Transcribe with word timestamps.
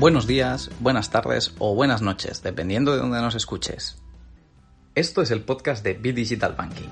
Buenos 0.00 0.26
días, 0.26 0.70
buenas 0.80 1.10
tardes 1.10 1.54
o 1.58 1.74
buenas 1.74 2.00
noches, 2.00 2.42
dependiendo 2.42 2.92
de 2.92 3.00
dónde 3.00 3.20
nos 3.20 3.34
escuches. 3.34 3.98
Esto 4.94 5.20
es 5.20 5.30
el 5.30 5.42
podcast 5.42 5.84
de 5.84 5.92
Be 5.92 6.14
Digital 6.14 6.54
Banking 6.56 6.88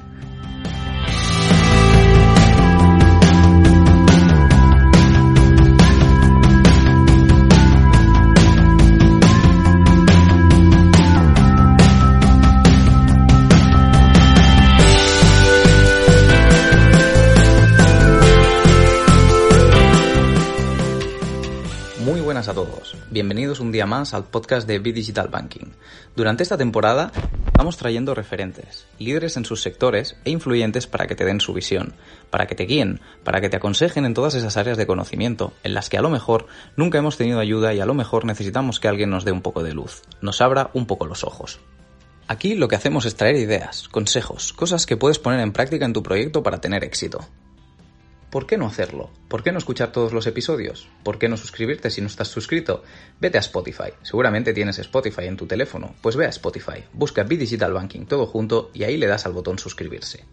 a 22.48 22.55
todos. 22.55 22.97
Bienvenidos 23.11 23.61
un 23.61 23.73
día 23.73 23.84
más 23.84 24.15
al 24.15 24.25
podcast 24.25 24.66
de 24.66 24.79
Be 24.79 24.93
Digital 24.93 25.29
Banking. 25.29 25.66
Durante 26.16 26.43
esta 26.43 26.57
temporada 26.57 27.12
vamos 27.52 27.77
trayendo 27.77 28.15
referentes, 28.15 28.87
líderes 28.98 29.37
en 29.37 29.45
sus 29.45 29.61
sectores 29.61 30.16
e 30.24 30.30
influyentes 30.30 30.87
para 30.87 31.07
que 31.07 31.15
te 31.15 31.27
den 31.27 31.43
su 31.43 31.52
visión, 31.52 31.93
para 32.30 32.47
que 32.47 32.55
te 32.55 32.65
guíen, 32.65 33.01
para 33.23 33.43
que 33.43 33.51
te 33.51 33.59
aconsejen 33.59 34.07
en 34.07 34.15
todas 34.15 34.34
esas 34.34 34.57
áreas 34.57 34.79
de 34.79 34.87
conocimiento 34.87 35.52
en 35.62 35.74
las 35.74 35.91
que 35.91 35.98
a 35.98 36.02
lo 36.02 36.09
mejor 36.09 36.47
nunca 36.74 36.97
hemos 36.97 37.19
tenido 37.19 37.38
ayuda 37.38 37.74
y 37.74 37.80
a 37.80 37.87
lo 37.87 37.93
mejor 37.93 38.24
necesitamos 38.24 38.80
que 38.80 38.88
alguien 38.88 39.10
nos 39.10 39.27
dé 39.27 39.33
un 39.33 39.43
poco 39.43 39.62
de 39.62 39.74
luz, 39.74 40.02
nos 40.23 40.41
abra 40.41 40.71
un 40.73 40.87
poco 40.87 41.07
los 41.07 41.24
ojos. 41.24 41.60
Aquí 42.29 42.55
lo 42.55 42.69
que 42.69 42.77
hacemos 42.77 43.05
es 43.05 43.15
traer 43.15 43.37
ideas, 43.37 43.88
consejos, 43.88 44.55
cosas 44.55 44.87
que 44.87 44.96
puedes 44.96 45.19
poner 45.19 45.41
en 45.41 45.52
práctica 45.52 45.85
en 45.85 45.93
tu 45.93 46.02
proyecto 46.02 46.43
para 46.43 46.62
tener 46.62 46.83
éxito. 46.83 47.29
¿Por 48.30 48.46
qué 48.46 48.59
no 48.59 48.66
hacerlo? 48.66 49.10
¿Por 49.29 49.43
qué 49.43 49.52
no 49.52 49.59
escuchar 49.59 49.90
todos 49.90 50.12
los 50.12 50.26
episodios? 50.26 50.87
¿Por 51.02 51.18
qué 51.18 51.30
no 51.30 51.38
suscribirte 51.38 51.88
si 51.88 52.02
no 52.02 52.09
estás 52.09 52.29
suscrito? 52.29 52.84
Vete 53.21 53.38
a 53.38 53.40
Spotify. 53.40 53.95
Seguramente 54.02 54.52
tienes 54.52 54.79
Spotify 54.79 55.24
en 55.24 55.38
tu 55.38 55.46
teléfono. 55.46 55.95
Pues 56.02 56.15
ve 56.15 56.26
a 56.26 56.29
Spotify, 56.29 56.84
busca 56.93 57.23
Be 57.23 57.38
Digital 57.38 57.73
Banking 57.73 58.04
todo 58.04 58.26
junto 58.26 58.71
y 58.74 58.84
ahí 58.84 58.99
le 58.99 59.06
das 59.06 59.24
al 59.24 59.32
botón 59.32 59.59
suscribirse. 59.59 60.26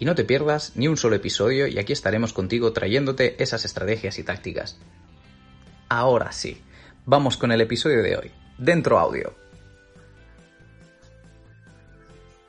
Y 0.00 0.06
no 0.06 0.16
te 0.16 0.24
pierdas 0.24 0.72
ni 0.74 0.88
un 0.88 0.96
solo 0.96 1.14
episodio 1.14 1.68
y 1.68 1.78
aquí 1.78 1.92
estaremos 1.92 2.32
contigo 2.32 2.72
trayéndote 2.72 3.40
esas 3.40 3.64
estrategias 3.64 4.18
y 4.18 4.24
tácticas. 4.24 4.80
Ahora 5.88 6.32
sí, 6.32 6.60
vamos 7.06 7.36
con 7.36 7.52
el 7.52 7.60
episodio 7.60 8.02
de 8.02 8.16
hoy. 8.16 8.30
Dentro 8.58 8.98
audio. 8.98 9.34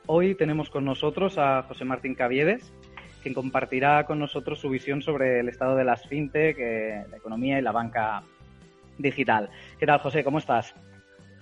Hoy 0.06 0.34
tenemos 0.34 0.70
con 0.70 0.84
nosotros 0.84 1.38
a 1.38 1.62
José 1.62 1.84
Martín 1.84 2.16
Caviedes, 2.16 2.72
quien 3.22 3.34
compartirá 3.34 4.04
con 4.04 4.18
nosotros 4.18 4.58
su 4.58 4.68
visión 4.68 5.00
sobre 5.00 5.40
el 5.40 5.48
estado 5.48 5.76
de 5.76 5.84
las 5.84 6.06
fintech, 6.06 6.58
eh, 6.58 7.04
la 7.10 7.16
economía 7.16 7.58
y 7.58 7.62
la 7.62 7.72
banca 7.72 8.22
digital. 8.98 9.48
¿Qué 9.78 9.86
tal, 9.86 10.00
José? 10.00 10.22
¿Cómo 10.22 10.38
estás? 10.38 10.74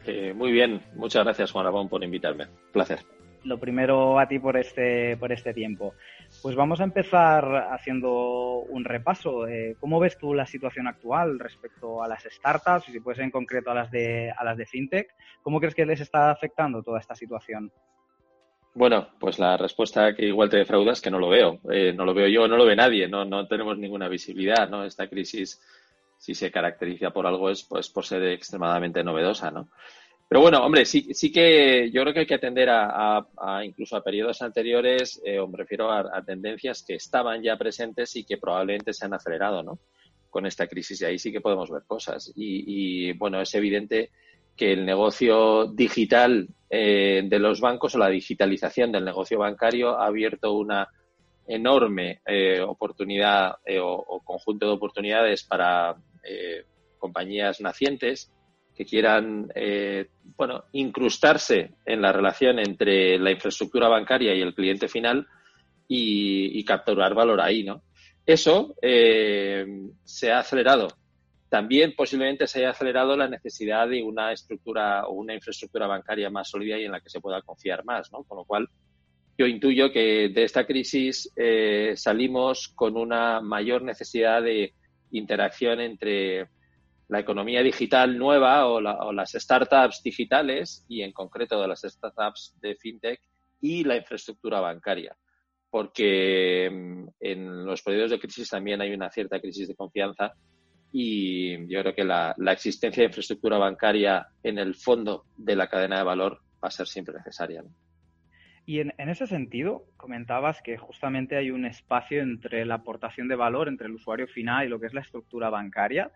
Eh, 0.06 0.32
muy 0.34 0.52
bien, 0.52 0.80
muchas 0.94 1.24
gracias, 1.24 1.50
Juan 1.50 1.64
Ramón, 1.64 1.88
por 1.88 2.02
invitarme. 2.04 2.46
placer. 2.72 3.00
Lo 3.42 3.58
primero 3.58 4.18
a 4.18 4.28
ti 4.28 4.38
por 4.38 4.58
este, 4.58 5.16
por 5.16 5.32
este 5.32 5.54
tiempo. 5.54 5.94
Pues 6.42 6.54
vamos 6.54 6.80
a 6.80 6.84
empezar 6.84 7.68
haciendo 7.72 8.58
un 8.68 8.84
repaso. 8.84 9.48
Eh, 9.48 9.76
¿Cómo 9.80 9.98
ves 9.98 10.18
tú 10.18 10.34
la 10.34 10.44
situación 10.44 10.86
actual 10.86 11.38
respecto 11.38 12.02
a 12.02 12.08
las 12.08 12.22
startups 12.24 12.88
y 12.88 12.92
si 12.92 13.00
puede 13.00 13.16
ser 13.16 13.24
en 13.24 13.30
concreto 13.30 13.70
a 13.70 13.74
las 13.74 13.90
de, 13.90 14.30
a 14.36 14.44
las 14.44 14.58
de 14.58 14.66
fintech? 14.66 15.08
¿Cómo 15.42 15.58
crees 15.58 15.74
que 15.74 15.86
les 15.86 16.00
está 16.00 16.30
afectando 16.30 16.82
toda 16.82 17.00
esta 17.00 17.14
situación? 17.14 17.72
Bueno, 18.72 19.08
pues 19.18 19.38
la 19.38 19.56
respuesta 19.56 20.14
que 20.14 20.26
igual 20.26 20.48
te 20.48 20.58
defrauda 20.58 20.92
es 20.92 21.00
que 21.00 21.10
no 21.10 21.18
lo 21.18 21.28
veo. 21.28 21.60
Eh, 21.70 21.92
no 21.92 22.04
lo 22.04 22.14
veo 22.14 22.28
yo, 22.28 22.46
no 22.46 22.56
lo 22.56 22.64
ve 22.64 22.76
nadie, 22.76 23.08
no, 23.08 23.24
no 23.24 23.46
tenemos 23.48 23.76
ninguna 23.78 24.08
visibilidad, 24.08 24.68
¿no? 24.68 24.84
Esta 24.84 25.08
crisis, 25.08 25.60
si 26.16 26.34
se 26.34 26.50
caracteriza 26.52 27.10
por 27.10 27.26
algo, 27.26 27.50
es 27.50 27.64
pues 27.64 27.88
por 27.88 28.04
ser 28.04 28.22
extremadamente 28.24 29.02
novedosa, 29.02 29.50
¿no? 29.50 29.70
Pero 30.28 30.42
bueno, 30.42 30.64
hombre, 30.64 30.84
sí, 30.84 31.12
sí 31.12 31.32
que 31.32 31.90
yo 31.90 32.02
creo 32.02 32.14
que 32.14 32.20
hay 32.20 32.26
que 32.26 32.36
atender 32.36 32.68
a, 32.70 33.26
incluso 33.64 33.96
a 33.96 34.04
periodos 34.04 34.40
anteriores, 34.42 35.20
eh, 35.24 35.40
o 35.40 35.48
me 35.48 35.58
refiero 35.58 35.90
a, 35.90 36.24
tendencias 36.24 36.84
que 36.86 36.94
estaban 36.94 37.42
ya 37.42 37.56
presentes 37.56 38.14
y 38.14 38.24
que 38.24 38.38
probablemente 38.38 38.92
se 38.92 39.04
han 39.04 39.14
acelerado, 39.14 39.64
¿no? 39.64 39.80
Con 40.28 40.46
esta 40.46 40.68
crisis 40.68 41.00
y 41.02 41.04
ahí 41.04 41.18
sí 41.18 41.32
que 41.32 41.40
podemos 41.40 41.68
ver 41.68 41.82
cosas. 41.84 42.32
Y, 42.36 43.08
y 43.08 43.12
bueno, 43.14 43.40
es 43.40 43.52
evidente 43.56 44.10
que 44.56 44.72
el 44.72 44.86
negocio 44.86 45.66
digital 45.66 46.46
eh, 46.72 47.22
de 47.24 47.38
los 47.40 47.60
bancos 47.60 47.96
o 47.96 47.98
la 47.98 48.08
digitalización 48.08 48.92
del 48.92 49.04
negocio 49.04 49.40
bancario 49.40 49.98
ha 49.98 50.06
abierto 50.06 50.52
una 50.52 50.88
enorme 51.48 52.20
eh, 52.24 52.60
oportunidad 52.60 53.56
eh, 53.64 53.80
o, 53.82 54.20
conjunto 54.24 54.66
de 54.66 54.72
oportunidades 54.72 55.42
para 55.42 55.96
compañías 56.98 57.60
nacientes 57.62 58.30
que 58.76 58.84
quieran 58.84 59.50
bueno 60.36 60.64
incrustarse 60.72 61.72
en 61.86 62.02
la 62.02 62.12
relación 62.12 62.58
entre 62.58 63.18
la 63.18 63.30
infraestructura 63.30 63.88
bancaria 63.88 64.34
y 64.34 64.42
el 64.42 64.54
cliente 64.54 64.86
final 64.86 65.26
y, 65.88 66.58
y 66.58 66.64
capturar 66.64 67.14
valor 67.14 67.40
ahí, 67.40 67.64
¿no? 67.64 67.82
Eso 68.26 68.74
se 68.82 70.30
ha 70.30 70.38
acelerado 70.40 70.88
también 71.50 71.94
posiblemente 71.96 72.46
se 72.46 72.60
haya 72.60 72.70
acelerado 72.70 73.16
la 73.16 73.28
necesidad 73.28 73.88
de 73.88 74.04
una 74.04 74.32
estructura 74.32 75.04
o 75.06 75.14
una 75.14 75.34
infraestructura 75.34 75.88
bancaria 75.88 76.30
más 76.30 76.48
sólida 76.48 76.78
y 76.78 76.84
en 76.84 76.92
la 76.92 77.00
que 77.00 77.10
se 77.10 77.20
pueda 77.20 77.42
confiar 77.42 77.84
más, 77.84 78.10
¿no? 78.12 78.22
Con 78.22 78.38
lo 78.38 78.44
cual, 78.44 78.68
yo 79.36 79.48
intuyo 79.48 79.90
que 79.90 80.28
de 80.28 80.44
esta 80.44 80.64
crisis 80.64 81.32
eh, 81.34 81.94
salimos 81.96 82.68
con 82.68 82.96
una 82.96 83.40
mayor 83.40 83.82
necesidad 83.82 84.42
de 84.42 84.74
interacción 85.10 85.80
entre 85.80 86.48
la 87.08 87.18
economía 87.18 87.64
digital 87.64 88.16
nueva 88.16 88.68
o, 88.68 88.76
o, 88.76 89.12
las 89.12 89.32
startups 89.32 90.02
digitales 90.04 90.84
y 90.88 91.02
en 91.02 91.10
concreto 91.10 91.60
de 91.60 91.66
las 91.66 91.80
startups 91.80 92.54
de 92.60 92.76
fintech 92.76 93.20
y 93.60 93.82
la 93.82 93.96
infraestructura 93.96 94.60
bancaria. 94.60 95.16
Porque 95.68 96.70
mm, 96.72 97.08
en 97.18 97.64
los 97.64 97.82
periodos 97.82 98.12
de 98.12 98.20
crisis 98.20 98.48
también 98.48 98.80
hay 98.80 98.92
una 98.92 99.10
cierta 99.10 99.40
crisis 99.40 99.66
de 99.66 99.74
confianza 99.74 100.32
y 100.92 101.66
yo 101.68 101.80
creo 101.80 101.94
que 101.94 102.04
la, 102.04 102.34
existencia 102.52 103.02
de 103.02 103.08
infraestructura 103.08 103.58
bancaria 103.58 104.26
en 104.42 104.58
el 104.58 104.74
fondo 104.74 105.24
de 105.36 105.56
la 105.56 105.68
cadena 105.68 105.98
de 105.98 106.04
valor 106.04 106.40
va 106.62 106.68
a 106.68 106.70
ser 106.70 106.86
siempre 106.86 107.14
necesaria. 107.14 107.62
Y 108.66 108.80
en, 108.80 108.92
ese 108.96 109.26
sentido, 109.26 109.86
comentabas 109.96 110.62
que 110.62 110.76
justamente 110.76 111.36
hay 111.36 111.50
un 111.50 111.64
espacio 111.64 112.22
entre 112.22 112.64
la 112.64 112.76
aportación 112.76 113.28
de 113.28 113.34
valor 113.34 113.68
entre 113.68 113.86
el 113.86 113.94
usuario 113.94 114.28
final 114.28 114.66
y 114.66 114.68
lo 114.68 114.78
que 114.78 114.86
es 114.86 114.94
la 114.94 115.00
estructura 115.00 115.50
bancaria. 115.50 116.10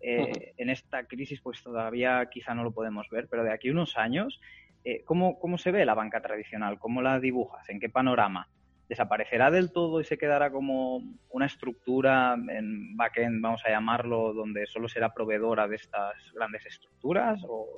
Eh, 0.00 0.54
en 0.56 0.70
esta 0.70 1.04
crisis, 1.04 1.40
pues 1.40 1.62
todavía 1.62 2.26
quizá 2.30 2.54
no 2.54 2.64
lo 2.64 2.72
podemos 2.72 3.08
ver, 3.10 3.28
pero 3.28 3.44
de 3.44 3.52
aquí 3.52 3.68
a 3.68 3.72
unos 3.72 3.96
años, 3.96 4.40
eh, 4.84 5.02
¿cómo, 5.04 5.38
¿cómo 5.38 5.58
se 5.58 5.72
ve 5.72 5.84
la 5.84 5.94
banca 5.94 6.20
tradicional? 6.20 6.78
¿Cómo 6.78 7.02
la 7.02 7.18
dibujas? 7.18 7.68
¿En 7.68 7.80
qué 7.80 7.88
panorama? 7.88 8.48
Desaparecerá 8.88 9.50
del 9.50 9.70
todo 9.70 10.00
y 10.00 10.04
se 10.04 10.16
quedará 10.16 10.50
como 10.50 11.02
una 11.30 11.46
estructura 11.46 12.34
en 12.34 12.96
backend, 12.96 13.42
vamos 13.42 13.62
a 13.66 13.70
llamarlo, 13.70 14.32
donde 14.32 14.66
solo 14.66 14.88
será 14.88 15.12
proveedora 15.12 15.68
de 15.68 15.76
estas 15.76 16.14
grandes 16.34 16.64
estructuras 16.64 17.40
o, 17.46 17.68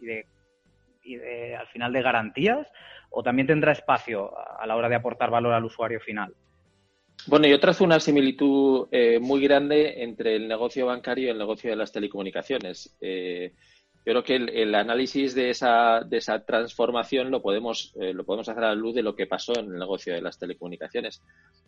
y, 0.00 1.16
de, 1.16 1.56
al 1.56 1.66
final 1.68 1.92
de 1.92 2.02
garantías, 2.02 2.68
o 3.10 3.22
también 3.22 3.48
tendrá 3.48 3.72
espacio 3.72 4.32
a 4.60 4.64
la 4.66 4.76
hora 4.76 4.88
de 4.88 4.94
aportar 4.94 5.30
valor 5.30 5.52
al 5.52 5.64
usuario 5.64 6.00
final. 6.00 6.34
Bueno, 7.26 7.46
yo 7.46 7.60
trazo 7.60 7.84
una 7.84 8.00
similitud 8.00 8.88
eh, 8.92 9.18
muy 9.20 9.42
grande 9.42 10.02
entre 10.02 10.36
el 10.36 10.48
negocio 10.48 10.86
bancario 10.86 11.26
y 11.26 11.30
el 11.30 11.38
negocio 11.38 11.68
de 11.68 11.76
las 11.76 11.92
telecomunicaciones. 11.92 12.96
Eh, 13.00 13.52
yo 14.06 14.12
creo 14.12 14.24
que 14.24 14.36
el, 14.36 14.74
análisis 14.74 15.34
de 15.34 15.50
esa, 15.50 16.00
de 16.00 16.16
esa 16.16 16.42
transformación 16.44 17.30
lo 17.30 17.42
podemos, 17.42 17.92
eh, 18.00 18.14
lo 18.14 18.24
podemos 18.24 18.48
hacer 18.48 18.64
a 18.64 18.68
la 18.68 18.74
luz 18.74 18.94
de 18.94 19.02
lo 19.02 19.14
que 19.14 19.26
pasó 19.26 19.52
en 19.58 19.66
el 19.66 19.78
negocio 19.78 20.14
de 20.14 20.22
las 20.22 20.38
telecomunicaciones. 20.38 21.22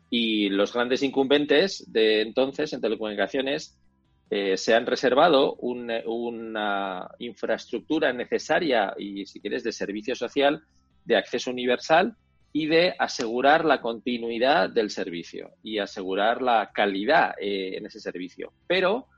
Y 0.09 0.49
los 0.49 0.73
grandes 0.73 1.03
incumbentes 1.03 1.93
de 1.93 2.23
entonces 2.23 2.73
en 2.73 2.81
telecomunicaciones 2.81 3.79
eh, 4.31 4.57
se 4.57 4.75
han 4.75 4.87
reservado 4.87 5.57
una 5.57 7.11
infraestructura 7.19 8.15
necesaria 8.15 8.95
y, 8.97 9.27
si 9.27 9.39
quieres, 9.39 9.63
de 9.63 9.73
servicio 9.73 10.15
social, 10.15 10.63
de 11.05 11.17
acceso 11.17 11.51
universal 11.51 12.17
y 12.51 12.67
de 12.67 12.95
asegurar 12.99 13.67
la 13.67 13.83
continuidad 13.83 14.71
del 14.71 14.89
servicio 14.89 15.51
y 15.63 15.79
asegurar 15.79 16.41
la 16.41 16.71
calidad 16.73 17.35
eh, 17.39 17.77
en 17.77 17.85
ese 17.85 18.01
servicio. 18.01 18.55
Pero 18.67 19.09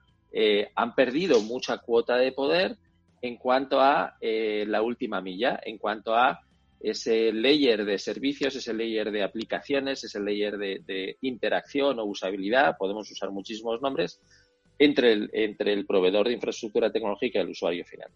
han 0.75 0.97
perdido 0.97 1.41
mucha 1.43 1.79
cuota 1.79 2.17
de 2.17 2.33
poder 2.33 2.77
en 3.25 3.39
cuanto 3.39 3.81
a 3.81 4.19
eh, 4.21 4.67
la 4.69 4.83
última 4.83 5.23
milla, 5.23 5.59
en 5.65 5.79
cuanto 5.79 6.15
a 6.15 6.43
ese 6.79 7.33
layer 7.33 7.87
de 7.87 7.99
servicios, 7.99 8.55
ese 8.55 8.75
layer 8.75 9.11
de 9.11 9.23
aplicaciones, 9.23 10.05
ese 10.05 10.21
layer 10.21 10.59
de, 10.59 11.17
interacción 11.23 11.99
o 11.99 12.05
usabilidad, 12.05 12.77
podemos 12.77 13.11
usar 13.11 13.31
muchísimos 13.31 13.81
nombres, 13.81 14.21
entre 14.79 15.13
el, 15.13 15.31
entre 15.33 15.73
el 15.73 15.87
proveedor 15.87 16.29
de 16.29 16.35
infraestructura 16.35 16.93
tecnológica 16.93 17.39
y 17.39 17.43
el 17.43 17.49
usuario 17.49 17.87
final. 17.87 18.11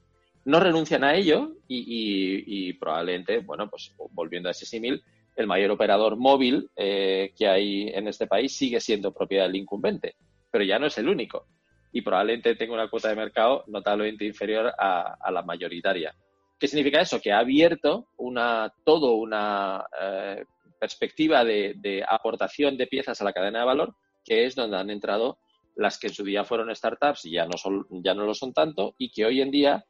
No 0.45 0.61
renuncian 0.61 1.03
a 1.05 1.15
ello 1.15 1.53
y, 1.67 2.71
probablemente, 2.75 3.39
bueno, 3.39 3.71
pues 3.71 3.95
volviendo 4.11 4.51
a 4.51 4.53
ese 4.53 4.67
símil, 4.67 5.03
el 5.37 5.47
mayor 5.47 5.71
operador 5.71 6.19
móvil 6.19 6.69
eh, 6.77 7.33
que 7.35 7.49
hay 7.49 7.89
en 7.89 8.09
este 8.09 8.27
país 8.27 8.55
sigue 8.55 8.79
siendo 8.79 9.15
propiedad 9.15 9.47
del 9.47 9.57
incumbente, 9.57 10.17
pero 10.51 10.65
ya 10.65 10.79
no 10.79 10.87
es 10.87 10.99
el 10.99 11.09
único. 11.09 11.47
Y 11.93 12.03
probablemente 12.03 12.55
tenga 12.55 12.75
una 12.75 12.89
cuota 12.89 13.09
de 13.09 13.17
mercado 13.17 13.65
notablemente 13.67 14.25
inferior 14.25 14.73
a, 14.79 15.31
la 15.31 15.43
mayoritaria. 15.43 16.15
¿Qué 16.59 16.67
significa 16.67 17.01
eso? 17.01 17.21
Que 17.21 17.33
ha 17.33 17.39
abierto 17.39 18.09
una, 18.17 18.73
todo 18.85 19.15
una 19.15 19.87
eh, 20.01 20.45
perspectiva 20.79 21.45
de, 21.45 22.05
aportación 22.09 22.77
de 22.77 22.87
piezas 22.87 23.21
a 23.21 23.25
la 23.25 23.33
cadena 23.33 23.61
de 23.61 23.67
valor, 23.67 23.95
que 24.25 24.45
es 24.45 24.55
donde 24.55 24.77
han 24.77 24.91
entrado 24.91 25.39
las 25.77 25.99
que 25.99 26.09
en 26.09 26.15
su 26.15 26.25
día 26.25 26.45
fueron 26.45 26.75
startups 26.75 27.25
y 27.25 27.33
ya 27.33 27.47
no, 27.47 27.57
son, 27.57 27.87
ya 28.03 28.13
no 28.13 28.25
lo 28.25 28.35
son 28.35 28.53
tanto, 28.53 28.95
y 28.99 29.11
que 29.11 29.25
hoy 29.25 29.41
en 29.41 29.51
día, 29.51 29.85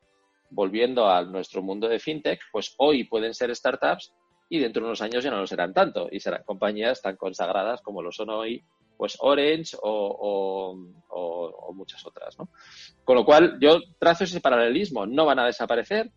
volviendo 0.50 1.08
a 1.08 1.22
nuestro 1.24 1.62
mundo 1.62 1.88
de 1.88 1.98
fintech, 1.98 2.40
pues 2.52 2.74
hoy 2.76 3.04
pueden 3.04 3.32
ser 3.32 3.54
startups 3.56 4.12
y 4.50 4.58
dentro 4.58 4.82
de 4.82 4.88
unos 4.88 5.02
años 5.02 5.24
ya 5.24 5.30
no 5.30 5.40
lo 5.40 5.46
serán 5.46 5.72
tanto 5.72 6.08
y 6.10 6.20
serán 6.20 6.42
compañías 6.44 7.02
tan 7.02 7.16
consagradas 7.16 7.80
como 7.82 8.02
lo 8.02 8.12
son 8.12 8.30
hoy 8.30 8.64
pues 8.98 9.16
Orange 9.20 9.76
o, 9.80 10.76
muchas 11.72 12.04
otras. 12.04 12.36
¿no? 12.38 12.50
Con 13.04 13.14
lo 13.16 13.24
cual, 13.24 13.56
yo 13.60 13.80
trazo 13.98 14.24
ese 14.24 14.40
paralelismo. 14.40 15.06
No 15.06 15.24
van 15.24 15.38
a 15.38 15.46
desaparecer, 15.46 16.10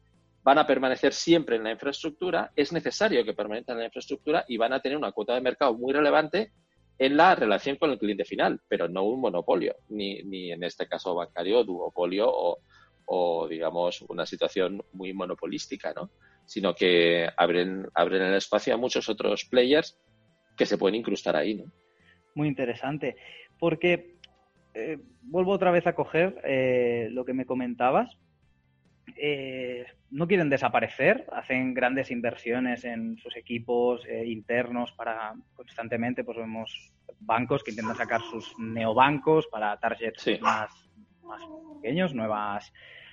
van 0.43 0.57
a 0.57 0.65
permanecer 0.65 1.13
siempre 1.13 1.55
en 1.55 1.63
la 1.63 1.71
infraestructura, 1.71 2.51
es 2.55 2.73
necesario 2.73 3.23
que 3.23 3.35
permanezcan 3.35 3.75
en 3.75 3.81
la 3.81 3.85
infraestructura 3.85 4.43
y 4.47 4.57
van 4.57 4.73
a 4.73 4.81
tener 4.81 4.97
una 4.97 5.11
cuota 5.11 5.35
de 5.35 5.41
mercado 5.41 5.75
muy 5.75 5.93
relevante 5.93 6.51
en 6.97 7.15
la 7.15 7.35
relación 7.35 7.75
con 7.77 7.91
el 7.91 7.99
cliente 7.99 8.25
final, 8.25 8.59
pero 8.67 8.87
no 8.87 9.03
un 9.03 9.21
monopolio, 9.21 9.75
ni, 9.89 10.23
ni 10.23 10.51
en 10.51 10.63
este 10.63 10.87
caso 10.87 11.13
bancario, 11.13 11.63
duopolio 11.63 12.27
o, 12.27 12.59
o, 13.05 13.47
digamos, 13.47 14.01
una 14.07 14.25
situación 14.25 14.83
muy 14.93 15.13
monopolística, 15.13 15.93
¿no? 15.93 16.09
sino 16.45 16.73
que 16.73 17.29
abren, 17.37 17.87
abren 17.93 18.23
el 18.23 18.35
espacio 18.35 18.73
a 18.73 18.77
muchos 18.77 19.07
otros 19.09 19.45
players 19.45 19.97
que 20.57 20.65
se 20.65 20.77
pueden 20.77 20.95
incrustar 20.95 21.35
ahí. 21.35 21.55
¿no? 21.55 21.71
Muy 22.35 22.47
interesante, 22.47 23.15
porque 23.59 24.15
eh, 24.73 24.99
vuelvo 25.21 25.51
otra 25.51 25.71
vez 25.71 25.85
a 25.87 25.95
coger 25.95 26.41
eh, 26.43 27.09
lo 27.11 27.25
que 27.25 27.33
me 27.33 27.45
comentabas. 27.45 28.17
Eh, 29.17 29.85
no 30.09 30.27
quieren 30.27 30.49
desaparecer, 30.49 31.25
hacen 31.31 31.73
grandes 31.73 32.11
inversiones 32.11 32.85
en 32.85 33.17
sus 33.17 33.35
equipos 33.35 34.05
internos 34.25 34.91
para 34.93 35.33
constantemente, 35.53 36.23
pues 36.23 36.37
vemos 36.37 36.93
bancos 37.19 37.63
que 37.63 37.71
intentan 37.71 37.95
sacar 37.95 38.21
sus 38.21 38.57
neobancos 38.57 39.47
para 39.47 39.77
targets 39.79 40.41
más, 40.41 40.69
más 41.23 41.41
pequeños, 41.75 42.13
nuevas, 42.13 42.71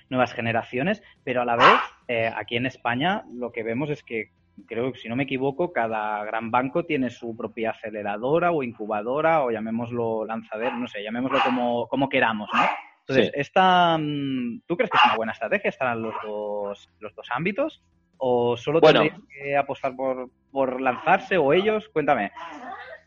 nuevas 0.09 0.33
generaciones, 0.33 1.01
pero 1.23 1.41
a 1.41 1.45
la 1.45 1.55
vez, 1.57 2.31
aquí 2.35 2.55
en 2.55 2.65
España 2.65 3.23
lo 3.33 3.51
que 3.51 3.63
vemos 3.63 3.89
es 3.89 4.03
que 4.03 4.31
creo 4.65 4.91
que 4.91 4.99
si 4.99 5.09
no 5.09 5.15
me 5.15 5.23
equivoco, 5.23 5.71
cada 5.71 6.23
gran 6.23 6.51
banco 6.51 6.85
tiene 6.85 7.09
su 7.09 7.35
propia 7.35 7.71
aceleradora 7.71 8.51
o 8.51 8.63
incubadora 8.63 9.43
o 9.43 9.51
llamémoslo 9.51 10.25
lanzadero, 10.25 10.75
no 10.77 10.87
sé, 10.87 11.03
llamémoslo 11.03 11.39
como, 11.43 11.87
como 11.87 12.09
queramos, 12.09 12.49
¿no? 12.53 12.61
Entonces, 13.01 13.31
esta, 13.35 13.97
mm, 13.97 14.61
¿tú 14.67 14.77
crees 14.77 14.91
que 14.91 14.97
es 14.97 15.05
una 15.05 15.15
buena 15.15 15.31
estrategia 15.31 15.69
estar 15.69 15.95
en 15.95 16.03
los 16.03 16.13
dos, 16.23 16.89
los 16.99 17.15
dos 17.15 17.27
ámbitos? 17.31 17.81
¿O 18.17 18.55
solo 18.55 18.79
bueno, 18.81 19.01
que 19.29 19.57
apostar 19.57 19.95
por, 19.95 20.29
por 20.51 20.79
lanzarse 20.79 21.37
o 21.37 21.51
ellos? 21.53 21.89
Cuéntame. 21.89 22.31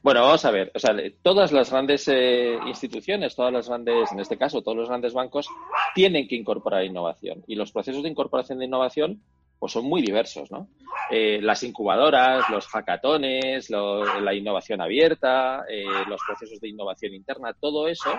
Bueno, 0.02 0.22
vamos 0.22 0.44
a 0.44 0.50
ver. 0.50 0.72
O 0.74 0.80
sea, 0.80 0.96
todas 1.22 1.52
las 1.52 1.70
grandes 1.70 2.08
eh, 2.08 2.58
instituciones, 2.66 3.36
todas 3.36 3.52
las 3.52 3.68
grandes, 3.68 4.10
en 4.10 4.18
este 4.18 4.36
caso, 4.36 4.62
todos 4.62 4.76
los 4.76 4.88
grandes 4.88 5.14
bancos, 5.14 5.48
tienen 5.94 6.26
que 6.26 6.34
incorporar 6.34 6.84
innovación. 6.84 7.44
Y 7.46 7.54
los 7.54 7.70
procesos 7.70 8.02
de 8.02 8.08
incorporación 8.08 8.58
de 8.58 8.64
innovación 8.64 9.22
pues 9.62 9.74
son 9.74 9.84
muy 9.84 10.02
diversos, 10.02 10.50
¿no? 10.50 10.66
Eh, 11.08 11.38
las 11.40 11.62
incubadoras, 11.62 12.50
los 12.50 12.66
hackatones, 12.66 13.70
la 13.70 14.34
innovación 14.34 14.80
abierta, 14.80 15.64
eh, 15.68 15.84
los 16.08 16.20
procesos 16.26 16.58
de 16.58 16.70
innovación 16.70 17.14
interna, 17.14 17.52
todo 17.52 17.86
eso 17.86 18.10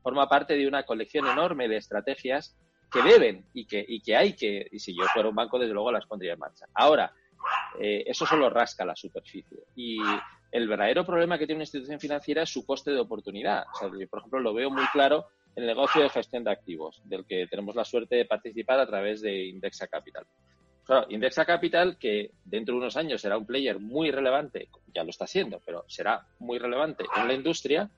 forma 0.00 0.28
parte 0.28 0.56
de 0.56 0.64
una 0.68 0.84
colección 0.84 1.26
enorme 1.26 1.66
de 1.66 1.78
estrategias 1.78 2.56
que 2.88 3.02
deben 3.02 3.44
y 3.52 3.66
que, 3.66 3.84
y 3.88 4.00
que 4.00 4.14
hay 4.14 4.34
que, 4.34 4.68
y 4.70 4.78
si 4.78 4.96
yo 4.96 5.02
fuera 5.12 5.28
un 5.28 5.34
banco, 5.34 5.58
desde 5.58 5.74
luego 5.74 5.90
las 5.90 6.06
pondría 6.06 6.34
en 6.34 6.38
marcha. 6.38 6.66
Ahora, 6.72 7.12
eh, 7.80 8.04
eso 8.06 8.24
solo 8.24 8.48
rasca 8.48 8.84
la 8.84 8.94
superficie. 8.94 9.58
Y 9.74 9.98
el 10.52 10.68
verdadero 10.68 11.04
problema 11.04 11.36
que 11.36 11.46
tiene 11.46 11.56
una 11.56 11.64
institución 11.64 11.98
financiera 11.98 12.44
es 12.44 12.50
su 12.50 12.64
coste 12.64 12.92
de 12.92 13.00
oportunidad. 13.00 13.64
O 13.74 13.76
sea, 13.76 13.88
yo, 13.88 14.08
por 14.08 14.20
ejemplo, 14.20 14.38
lo 14.38 14.54
veo 14.54 14.70
muy 14.70 14.86
claro 14.92 15.26
en 15.56 15.64
el 15.64 15.66
negocio 15.66 16.00
de 16.00 16.10
gestión 16.10 16.44
de 16.44 16.52
activos, 16.52 17.02
del 17.04 17.26
que 17.26 17.48
tenemos 17.48 17.74
la 17.74 17.84
suerte 17.84 18.14
de 18.14 18.24
participar 18.24 18.78
a 18.78 18.86
través 18.86 19.20
de 19.20 19.46
Indexa 19.46 19.88
Capital. 19.88 20.24
Indexa 21.08 21.44
Capital, 21.44 21.96
que 21.98 22.32
dentro 22.44 22.74
de 22.74 22.80
unos 22.80 22.96
años 22.96 23.20
será 23.20 23.38
un 23.38 23.46
player 23.46 23.78
muy 23.78 24.10
relevante, 24.10 24.68
ya 24.94 25.04
lo 25.04 25.10
está 25.10 25.26
siendo, 25.26 25.60
pero 25.64 25.84
será 25.88 26.26
muy 26.38 26.58
relevante 26.58 27.04
en 27.16 27.28
la 27.28 27.34
industria, 27.34 27.90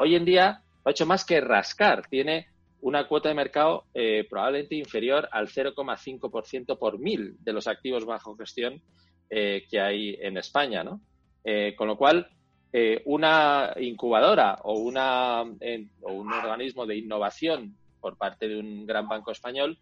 hoy 0.00 0.14
en 0.14 0.24
día 0.24 0.62
ha 0.84 0.90
hecho 0.90 1.06
más 1.06 1.24
que 1.24 1.40
rascar. 1.40 2.06
Tiene 2.08 2.48
una 2.80 3.06
cuota 3.06 3.28
de 3.28 3.34
mercado 3.34 3.84
eh, 3.94 4.26
probablemente 4.28 4.76
inferior 4.76 5.28
al 5.32 5.48
0,5% 5.48 6.78
por 6.78 6.98
mil 6.98 7.36
de 7.40 7.52
los 7.52 7.66
activos 7.66 8.04
bajo 8.04 8.36
gestión 8.36 8.80
eh, 9.30 9.66
que 9.68 9.80
hay 9.80 10.16
en 10.20 10.38
España, 10.38 10.84
¿no? 10.84 11.00
Eh, 11.44 11.74
con 11.76 11.88
lo 11.88 11.96
cual, 11.96 12.28
una 13.06 13.72
incubadora 13.80 14.58
o, 14.62 14.74
una, 14.74 15.40
o 15.40 16.12
un 16.12 16.32
organismo 16.32 16.84
de 16.84 16.96
innovación 16.96 17.74
por 17.98 18.18
parte 18.18 18.46
de 18.46 18.58
un 18.58 18.86
gran 18.86 19.08
banco 19.08 19.32
español 19.32 19.78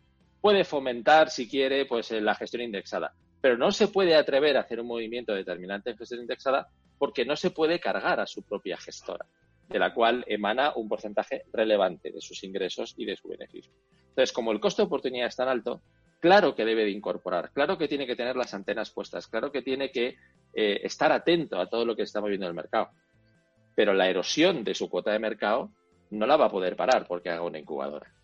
puede 0.46 0.62
fomentar, 0.62 1.28
si 1.28 1.48
quiere, 1.48 1.86
pues 1.86 2.12
eh, 2.12 2.20
la 2.20 2.36
gestión 2.36 2.62
indexada. 2.62 3.12
Pero 3.40 3.58
no 3.58 3.72
se 3.72 3.88
puede 3.88 4.14
atrever 4.14 4.56
a 4.56 4.60
hacer 4.60 4.78
un 4.78 4.86
movimiento 4.86 5.34
determinante 5.34 5.90
en 5.90 5.96
gestión 5.96 6.20
indexada 6.20 6.68
porque 6.98 7.24
no 7.24 7.34
se 7.34 7.50
puede 7.50 7.80
cargar 7.80 8.20
a 8.20 8.28
su 8.28 8.44
propia 8.44 8.76
gestora, 8.76 9.26
de 9.68 9.78
la 9.80 9.92
cual 9.92 10.24
emana 10.28 10.72
un 10.76 10.88
porcentaje 10.88 11.42
relevante 11.52 12.12
de 12.12 12.20
sus 12.20 12.44
ingresos 12.44 12.94
y 12.96 13.06
de 13.06 13.16
su 13.16 13.26
beneficio. 13.26 13.72
Entonces, 14.10 14.32
como 14.32 14.52
el 14.52 14.60
costo 14.60 14.82
de 14.82 14.86
oportunidad 14.86 15.26
es 15.26 15.34
tan 15.34 15.48
alto, 15.48 15.82
claro 16.20 16.54
que 16.54 16.64
debe 16.64 16.84
de 16.84 16.92
incorporar, 16.92 17.50
claro 17.52 17.76
que 17.76 17.88
tiene 17.88 18.06
que 18.06 18.14
tener 18.14 18.36
las 18.36 18.54
antenas 18.54 18.92
puestas, 18.92 19.26
claro 19.26 19.50
que 19.50 19.62
tiene 19.62 19.90
que 19.90 20.14
eh, 20.54 20.80
estar 20.84 21.10
atento 21.10 21.58
a 21.58 21.68
todo 21.68 21.84
lo 21.84 21.96
que 21.96 22.02
está 22.02 22.20
moviendo 22.20 22.46
el 22.46 22.54
mercado. 22.54 22.90
Pero 23.74 23.94
la 23.94 24.08
erosión 24.08 24.62
de 24.62 24.76
su 24.76 24.88
cuota 24.88 25.10
de 25.10 25.18
mercado 25.18 25.72
no 26.10 26.24
la 26.24 26.36
va 26.36 26.44
a 26.44 26.52
poder 26.52 26.76
parar 26.76 27.04
porque 27.08 27.30
haga 27.30 27.42
una 27.42 27.58
incubadora. 27.58 28.15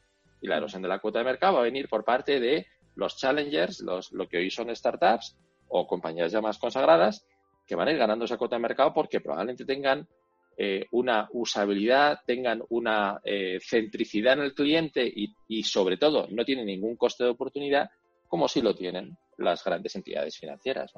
Y 0.42 0.48
la 0.48 0.58
erosión 0.58 0.82
de 0.82 0.88
la 0.88 0.98
cuota 0.98 1.20
de 1.20 1.24
mercado 1.24 1.54
va 1.54 1.60
a 1.60 1.64
venir 1.64 1.88
por 1.88 2.04
parte 2.04 2.38
de 2.40 2.66
los 2.96 3.16
challengers, 3.16 3.80
los, 3.80 4.12
lo 4.12 4.28
que 4.28 4.38
hoy 4.38 4.50
son 4.50 4.74
startups 4.74 5.36
o 5.68 5.86
compañías 5.86 6.32
ya 6.32 6.42
más 6.42 6.58
consagradas, 6.58 7.26
que 7.66 7.74
van 7.74 7.88
a 7.88 7.92
ir 7.92 7.98
ganando 7.98 8.24
esa 8.26 8.36
cuota 8.36 8.56
de 8.56 8.62
mercado 8.62 8.92
porque 8.92 9.20
probablemente 9.20 9.64
tengan 9.64 10.06
eh, 10.56 10.86
una 10.90 11.28
usabilidad, 11.32 12.20
tengan 12.26 12.62
una 12.69 13.20
eh, 13.24 13.58
centricidad 13.60 14.34
en 14.34 14.40
el 14.40 14.55
cliente 14.55 15.10
y, 15.48 15.62
sobre 15.62 15.96
todo, 15.96 16.26
no 16.31 16.44
tienen 16.44 16.67
ningún 16.67 16.96
coste 16.96 17.24
de 17.24 17.31
oportunidad 17.31 17.88
como 18.28 18.48
si 18.48 18.60
lo 18.60 18.74
tienen 18.74 19.17
las 19.38 19.64
grandes 19.64 19.96
entidades 19.96 20.36
financieras. 20.36 20.93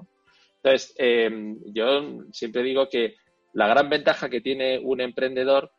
Entonces, 0.57 0.95
eh, 0.99 1.31
yo 1.67 2.25
siempre 2.33 2.63
digo 2.63 2.89
que 2.89 3.15
la 3.53 3.69
gran 3.69 3.89
ventaja 3.89 4.29
que 4.29 4.41
tiene 4.41 4.79
un 4.81 5.01
emprendedor 5.01 5.71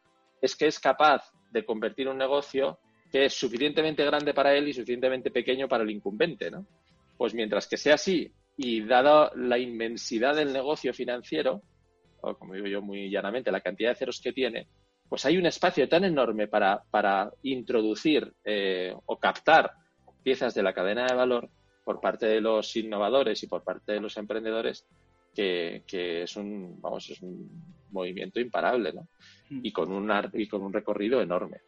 es 0.41 0.55
que 0.55 0.67
es 0.67 0.79
capaz 0.79 1.31
de 1.51 1.65
convertir 1.65 2.07
un 2.07 2.17
negocio 2.17 2.79
que 3.15 3.23
es 3.23 3.33
suficientemente 3.33 4.03
grande 4.03 4.33
para 4.33 4.53
él 4.53 4.67
y 4.67 4.73
suficientemente 4.73 5.31
pequeño 5.31 5.69
para 5.69 5.85
el 5.85 5.89
incumbente, 5.89 6.51
¿no? 6.51 6.65
Pues 7.15 7.33
mientras 7.33 7.65
que 7.65 7.77
sea 7.77 7.93
así 7.93 8.29
y 8.57 8.81
dada 8.81 9.31
la 9.37 9.57
inmensidad 9.57 10.35
del 10.35 10.51
negocio 10.51 10.93
financiero, 10.93 11.61
o 12.19 12.35
como 12.35 12.55
digo 12.55 12.67
yo 12.67 12.81
muy 12.81 13.09
llanamente, 13.09 13.53
la 13.53 13.61
cantidad 13.61 13.91
de 13.91 13.95
ceros 13.95 14.19
que 14.19 14.33
tiene, 14.33 14.67
pues 15.07 15.25
hay 15.25 15.37
un 15.37 15.45
espacio 15.45 15.87
tan 15.87 16.03
enorme 16.03 16.49
para, 16.49 16.83
para 16.91 17.31
introducir 17.43 18.33
eh, 18.43 18.93
o 19.05 19.17
captar 19.17 19.71
piezas 20.21 20.53
de 20.53 20.63
la 20.63 20.73
cadena 20.73 21.05
de 21.05 21.15
valor 21.15 21.49
por 21.85 22.01
parte 22.01 22.25
de 22.25 22.41
los 22.41 22.75
innovadores 22.75 23.41
y 23.43 23.47
por 23.47 23.63
parte 23.63 23.93
de 23.93 24.01
los 24.01 24.17
emprendedores 24.17 24.85
que, 25.33 25.85
que 25.87 26.23
es 26.23 26.35
un 26.35 26.81
vamos 26.81 27.09
es 27.09 27.21
un 27.21 27.49
movimiento 27.91 28.41
imparable 28.41 28.91
¿no? 28.91 29.07
Mm. 29.51 29.59
y 29.63 29.71
con 29.71 29.93
un 29.93 30.11
y 30.33 30.49
con 30.49 30.63
un 30.63 30.73
recorrido 30.73 31.21
enorme 31.21 31.61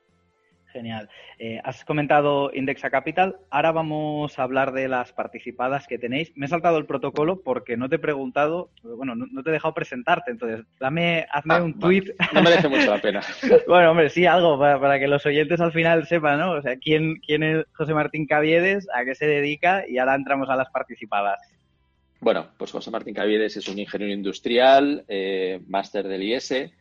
Genial. 0.78 1.10
Eh, 1.40 1.60
has 1.64 1.84
comentado 1.84 2.52
Indexa 2.54 2.92
Capital. 2.92 3.38
Ahora 3.50 3.72
vamos 3.72 4.38
a 4.38 4.44
hablar 4.44 4.74
de 4.74 4.88
las 4.88 5.12
participadas 5.12 5.88
que 5.88 5.98
tenéis. 5.98 6.32
Me 6.36 6.46
he 6.46 6.50
saltado 6.50 6.78
el 6.78 6.86
protocolo 6.86 7.42
porque 7.42 7.76
no 7.78 7.90
te 7.90 7.96
he 7.96 8.00
preguntado, 8.00 8.70
bueno, 8.84 9.16
no, 9.16 9.42
te 9.42 9.50
he 9.50 9.54
dejado 9.54 9.74
presentarte. 9.74 10.30
Entonces, 10.30 10.68
dame, 10.80 11.26
hazme 11.32 11.56
ah, 11.56 11.64
un 11.64 11.80
tweet. 11.80 12.14
No 12.32 12.44
merece 12.44 12.68
mucho 12.68 12.92
la 12.92 13.02
pena. 13.02 13.22
bueno, 13.68 13.90
hombre, 13.90 14.12
sí, 14.12 14.28
algo 14.28 14.60
para, 14.60 15.00
que 15.00 15.08
los 15.08 15.26
oyentes 15.26 15.60
al 15.62 15.72
final 15.72 16.06
sepan, 16.06 16.38
¿no? 16.38 16.52
O 16.52 16.62
sea, 16.62 16.78
quién, 16.78 17.16
quién 17.26 17.42
es 17.42 17.66
José 17.74 17.96
Martín 17.96 18.28
Caviedes, 18.28 18.88
a 18.94 19.04
qué 19.04 19.16
se 19.16 19.26
dedica 19.26 19.84
y 19.90 19.98
ahora 19.98 20.14
entramos 20.14 20.48
a 20.48 20.56
las 20.56 20.70
participadas. 20.70 21.40
Bueno, 22.20 22.50
pues 22.56 22.72
José 22.72 22.92
Martín 22.92 23.16
Caviedes 23.16 23.58
es 23.58 23.68
un 23.68 23.80
ingeniero 23.80 24.14
industrial, 24.14 25.06
eh, 25.08 25.60
máster 25.68 26.08
del 26.08 26.22
IES 26.22 26.72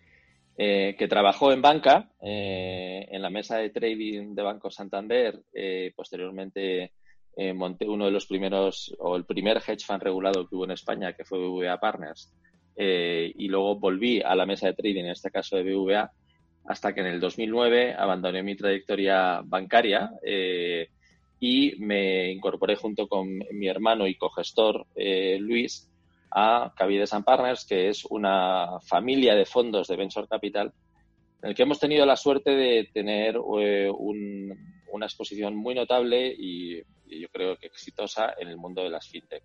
eh, 0.57 0.95
que 0.99 1.09
trabajó 1.09 1.53
en 1.53 1.63
banca, 1.63 2.11
eh, 2.21 3.07
en 3.11 3.23
la 3.23 3.31
mesa 3.31 3.59
de 3.59 3.71
trading 3.71 4.35
de 4.35 4.43
Banco 4.43 4.71
Santander. 4.71 5.43
Eh, 5.53 5.93
posteriormente 5.95 6.93
monté 7.55 7.87
uno 7.87 8.07
de 8.07 8.13
los 8.13 8.25
primeros, 8.25 8.97
o 8.99 9.15
el 9.15 9.27
primer 9.27 9.59
hedge 9.59 9.85
fund 9.85 10.03
regulado 10.03 10.49
que 10.49 10.57
hubo 10.57 10.65
en 10.65 10.71
España, 10.71 11.13
que 11.13 11.27
fue 11.27 11.39
BVA 11.39 11.79
Partners. 11.79 12.33
y 12.75 13.49
luego 13.49 13.79
volví 13.79 14.23
a 14.23 14.35
la 14.35 14.47
mesa 14.47 14.69
de 14.69 14.73
trading, 14.73 15.05
en 15.05 15.11
este 15.11 15.31
caso 15.31 15.57
de 15.57 15.63
BVA, 15.65 16.11
hasta 16.69 16.95
que 16.95 17.01
en 17.01 17.07
el 17.07 17.21
2009 17.21 17.95
abandoné 17.95 18.43
mi 18.43 18.57
trayectoria 18.57 19.41
bancaria 19.45 20.11
eh, 20.23 20.89
y 21.39 21.77
me 21.79 22.33
incorporé 22.33 22.77
junto 22.77 23.09
con 23.09 23.29
mi 23.53 23.69
hermano 23.69 24.07
y 24.07 24.17
cogestor 24.17 24.87
eh, 24.95 25.39
Luis 25.41 25.89
a 26.39 26.71
Cavides 26.77 27.15
and 27.15 27.25
Partners, 27.25 27.65
que 27.65 27.89
es 27.89 28.05
una 28.05 28.79
familia 28.87 29.35
de 29.35 29.47
fondos 29.47 29.89
de 29.89 29.97
Venture 29.97 30.29
Capital 30.29 30.71
en 31.43 31.51
el 31.51 31.55
que 31.55 31.63
hemos 31.63 31.81
tenido 31.81 32.05
la 32.05 32.17
suerte 32.17 32.51
de 32.51 32.91
tener 32.93 33.37
eh, 33.61 33.91
una 33.91 35.07
exposición 35.07 35.57
muy 35.57 35.75
notable 35.75 36.35
y, 36.39 36.83
yo 37.09 37.29
creo 37.29 37.57
que 37.57 37.69
exitosa 37.69 38.35
en 38.37 38.49
el 38.49 38.57
mundo 38.57 38.83
de 38.83 38.91
las 38.91 39.09
fintech. 39.09 39.45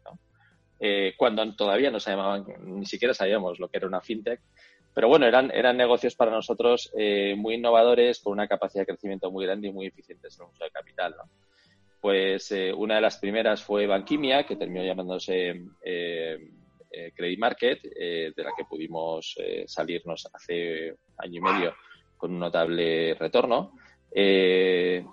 Eh, 0.80 1.14
cuando 1.16 1.56
todavía 1.56 1.92
no 1.92 2.00
se 2.00 2.10
llamaban, 2.10 2.44
ni 2.60 2.88
siquiera 2.88 3.14
sabíamos 3.14 3.60
lo 3.60 3.70
que 3.70 3.78
era 3.78 3.86
una 3.86 4.02
fintech, 4.02 4.42
pero 4.94 5.08
bueno, 5.08 5.28
eran, 5.28 5.52
eran 5.52 5.78
negocios 5.78 6.16
para 6.16 6.32
nosotros 6.32 6.92
eh, 6.98 7.36
muy 7.38 7.56
innovadores, 7.56 8.20
con 8.20 8.34
una 8.34 8.48
capacidad 8.48 8.82
de 8.82 8.88
crecimiento 8.88 9.32
muy 9.32 9.46
grande 9.46 9.68
y 9.68 9.72
muy 9.72 9.86
eficientes 9.86 10.38
en 10.38 10.46
el 10.46 10.52
uso 10.52 10.64
de 10.64 10.72
capital. 10.72 11.16
Pues 12.02 12.52
una 12.76 12.96
de 12.96 13.02
las 13.02 13.20
primeras 13.20 13.64
fue 13.64 13.86
Banquimia, 13.86 14.44
que 14.44 14.56
terminó 14.56 14.84
llamándose 14.84 15.54
Credit 17.16 17.40
Market, 17.40 17.82
de 17.84 18.34
la 18.44 18.52
que 18.56 18.66
pudimos 18.66 19.36
salirnos 19.66 20.28
hace 20.34 20.96
año 21.18 21.38
y 21.38 21.42
medio 21.42 21.74
con 22.22 22.34
un 22.34 22.40
notable 22.40 23.16
retorno. 23.16 23.74
Eh, 24.14 25.04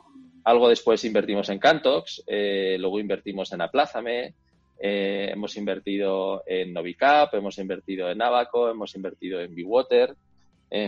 algo 0.45 0.69
después 0.69 1.03
invertimos 1.05 1.49
en 1.49 1.59
Cantox, 1.59 2.23
eh, 2.27 2.77
luego 2.79 3.01
invertimos 3.01 3.51
en 3.53 3.63
Aplázame, 3.63 4.35
eh, 4.79 5.31
hemos 5.33 5.57
invertido 5.57 6.43
en 6.47 6.73
Novicap, 6.73 7.33
hemos 7.35 7.59
invertido 7.59 8.11
en 8.11 8.21
Abaco, 8.21 8.69
hemos 8.69 8.95
invertido 8.95 9.41
en 9.41 9.55
Bewater. 9.55 10.15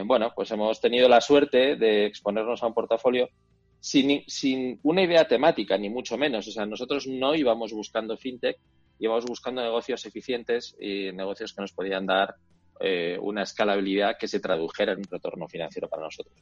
bueno, 0.05 0.31
pues 0.35 0.51
hemos 0.51 0.79
tenido 0.79 1.09
la 1.09 1.23
suerte 1.23 1.77
de 1.77 2.05
exponernos 2.05 2.63
a 2.63 2.67
un 2.67 2.75
portafolio 2.75 3.31
sin, 3.81 4.23
sin, 4.27 4.79
una 4.83 5.03
idea 5.03 5.27
temática, 5.27 5.79
ni 5.79 5.89
mucho 5.89 6.19
menos. 6.19 6.47
O 6.49 6.51
sea, 6.51 6.67
nosotros 6.67 7.07
no 7.07 7.35
íbamos 7.35 7.73
buscando 7.73 8.19
fintech, 8.19 8.59
íbamos 9.01 9.25
buscando 9.25 9.63
negocios 9.63 10.05
eficientes 10.07 10.77
y 10.79 11.11
negocios 11.13 11.53
que 11.55 11.63
nos 11.63 11.73
podían 11.73 12.07
dar 12.07 12.37
eh, 12.79 13.19
una 13.21 13.43
escalabilidad 13.43 14.17
que 14.19 14.29
se 14.29 14.41
tradujera 14.41 14.93
en 14.93 14.99
un 14.99 15.05
retorno 15.11 15.49
financiero 15.49 15.89
para 15.89 16.05
nosotros. 16.05 16.37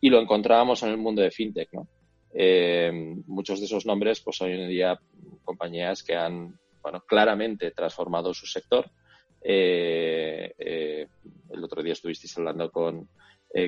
Y 0.00 0.08
lo 0.08 0.20
encontrábamos 0.20 0.82
en 0.82 0.90
el 0.90 0.96
mundo 0.98 1.22
de 1.22 1.30
fintech, 1.30 1.72
¿no? 1.72 1.88
Eh, 2.32 2.90
muchos 3.26 3.60
de 3.60 3.66
esos 3.66 3.86
nombres, 3.86 4.20
pues 4.20 4.40
hoy 4.40 4.52
en 4.52 4.68
día 4.68 4.98
compañías 5.44 6.02
que 6.02 6.14
han, 6.14 6.58
bueno, 6.82 7.02
claramente 7.06 7.70
transformado 7.70 8.32
su 8.32 8.46
sector. 8.46 8.90
Eh, 9.42 11.06
el 11.50 11.64
otro 11.64 11.82
día 11.82 11.92
estuvisteis 11.92 12.36
hablando 12.38 12.70
con, 12.70 13.08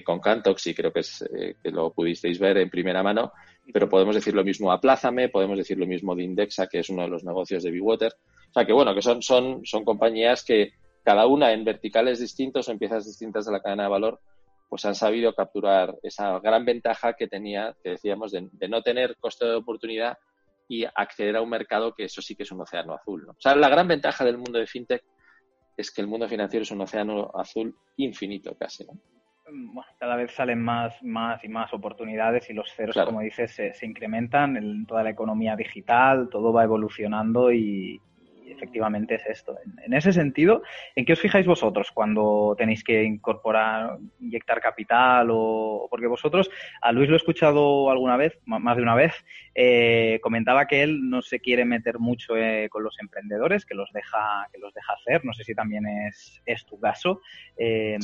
con 0.05 0.21
Cantox 0.21 0.67
y 0.67 0.75
creo 0.75 0.93
que, 0.93 1.01
es, 1.01 1.27
que 1.63 1.71
lo 1.71 1.93
pudisteis 1.93 2.39
ver 2.39 2.59
en 2.59 2.69
primera 2.69 3.03
mano, 3.03 3.33
pero 3.73 3.89
podemos 3.89 4.15
decir 4.15 4.35
lo 4.35 4.45
mismo 4.45 4.71
a 4.73 4.81
Plázame, 4.81 5.29
podemos 5.29 5.57
decir 5.57 5.79
lo 5.79 5.87
mismo 5.87 6.15
de 6.15 6.25
Indexa, 6.25 6.67
que 6.67 6.81
es 6.81 6.91
uno 6.91 7.03
de 7.03 7.09
los 7.09 7.25
negocios 7.25 7.63
de 7.63 7.71
Bewater. 7.71 8.13
O 8.51 8.53
sea 8.53 8.67
que 8.67 8.73
bueno, 8.73 8.95
que 8.95 9.03
son, 9.03 9.23
son, 9.23 9.65
son 9.65 9.85
compañías 9.85 10.45
que 10.45 10.73
cada 11.05 11.27
una 11.27 11.53
en 11.53 11.65
verticales 11.65 12.19
distintos 12.19 12.69
o 12.69 12.73
en 12.73 12.79
piezas 12.79 13.07
distintas 13.07 13.47
de 13.47 13.53
la 13.53 13.61
cadena 13.61 13.85
de 13.85 13.89
valor, 13.89 14.21
pues 14.69 14.85
han 14.85 14.95
sabido 14.95 15.35
capturar 15.35 15.97
esa 16.03 16.39
gran 16.41 16.65
ventaja 16.65 17.15
que 17.15 17.29
tenía, 17.29 17.75
que 17.83 17.91
decíamos, 17.91 18.33
de, 18.33 18.49
no 18.69 18.83
tener 18.83 19.17
coste 19.19 19.47
de 19.47 19.55
oportunidad 19.55 20.19
y 20.69 20.85
acceder 20.85 21.37
a 21.37 21.43
un 21.43 21.51
mercado 21.51 21.95
que 21.95 22.05
eso 22.05 22.23
sí 22.23 22.37
que 22.37 22.43
es 22.43 22.53
un 22.53 22.61
océano 22.61 22.95
azul. 22.95 23.29
O 23.29 23.41
sea, 23.41 23.55
la 23.57 23.69
gran 23.69 23.89
ventaja 23.89 24.25
del 24.25 24.39
mundo 24.39 24.59
de 24.59 24.67
fintech 24.67 25.03
es 25.77 25.91
que 25.91 26.01
el 26.01 26.07
mundo 26.07 26.29
financiero 26.29 26.63
es 26.63 26.71
un 26.71 26.81
océano 26.81 27.31
azul 27.35 27.75
infinito 27.97 28.57
casi. 28.57 28.85
Bueno, 28.85 29.91
cada 29.99 30.15
vez 30.15 30.33
salen 30.33 30.63
más, 30.63 31.03
más 31.03 31.43
y 31.43 31.49
más 31.49 31.73
oportunidades 31.73 32.49
y 32.51 32.53
los 32.53 32.73
ceros, 32.73 32.97
como 33.05 33.21
dices, 33.21 33.53
se, 33.53 33.75
se 33.75 33.87
incrementan 33.87 34.57
en 34.57 34.87
toda 34.87 35.03
la 35.03 35.11
economía 35.11 35.57
digital, 35.57 36.29
todo 36.31 36.53
va 36.53 36.63
evolucionando 36.63 37.51
y, 37.53 38.01
efectivamente 38.53 39.15
es 39.15 39.27
esto. 39.27 39.57
En, 39.85 39.93
ese 39.93 40.13
sentido, 40.13 40.63
¿en 40.95 41.05
qué 41.05 41.13
os 41.13 41.21
fijáis 41.21 41.47
vosotros 41.47 41.91
cuando 41.93 42.55
tenéis 42.57 42.85
que 42.85 43.03
incorporar, 43.03 43.99
inyectar 44.21 44.61
capital? 44.61 45.29
o 45.31 45.87
Porque 45.91 46.07
vosotros, 46.07 46.51
a 46.81 46.93
Luis 46.93 47.09
lo 47.09 47.15
he 47.15 47.19
escuchado 47.19 47.91
alguna 47.91 48.17
vez, 48.17 48.39
más 48.45 48.77
de 48.77 48.83
una 48.83 48.95
vez, 48.95 49.13
eh, 49.55 50.21
comentaba 50.23 50.67
que 50.67 50.83
él 50.83 51.09
no 51.09 51.23
se 51.23 51.41
quiere 51.41 51.65
meter 51.65 51.99
mucho 51.99 52.37
eh, 52.37 52.69
con 52.71 52.83
los 52.83 52.99
emprendedores, 53.01 53.65
que 53.65 53.75
los 53.75 53.91
deja, 53.93 54.49
que 54.53 54.59
los 54.59 54.73
deja 54.75 54.93
hacer. 54.95 55.25
No 55.25 55.33
sé 55.33 55.45
si 55.45 55.55
también 55.55 55.87
es, 55.87 56.41
es 56.47 56.65
tu 56.67 56.79
caso. 56.79 57.21
Eh, 57.57 57.99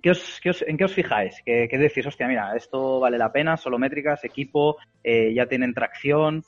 ¿En 0.00 0.76
qué 0.76 0.84
os 0.84 0.94
fijáis? 0.94 1.42
¿Qué, 1.44 1.66
¿Qué, 1.68 1.76
decís? 1.76 2.06
Hostia, 2.06 2.28
mira, 2.28 2.54
esto 2.56 3.00
vale 3.00 3.18
la 3.18 3.32
pena, 3.32 3.56
solo 3.56 3.78
métricas, 3.78 4.24
equipo, 4.24 4.76
ya 5.02 5.46
tienen 5.46 5.74
tracción. 5.74 6.44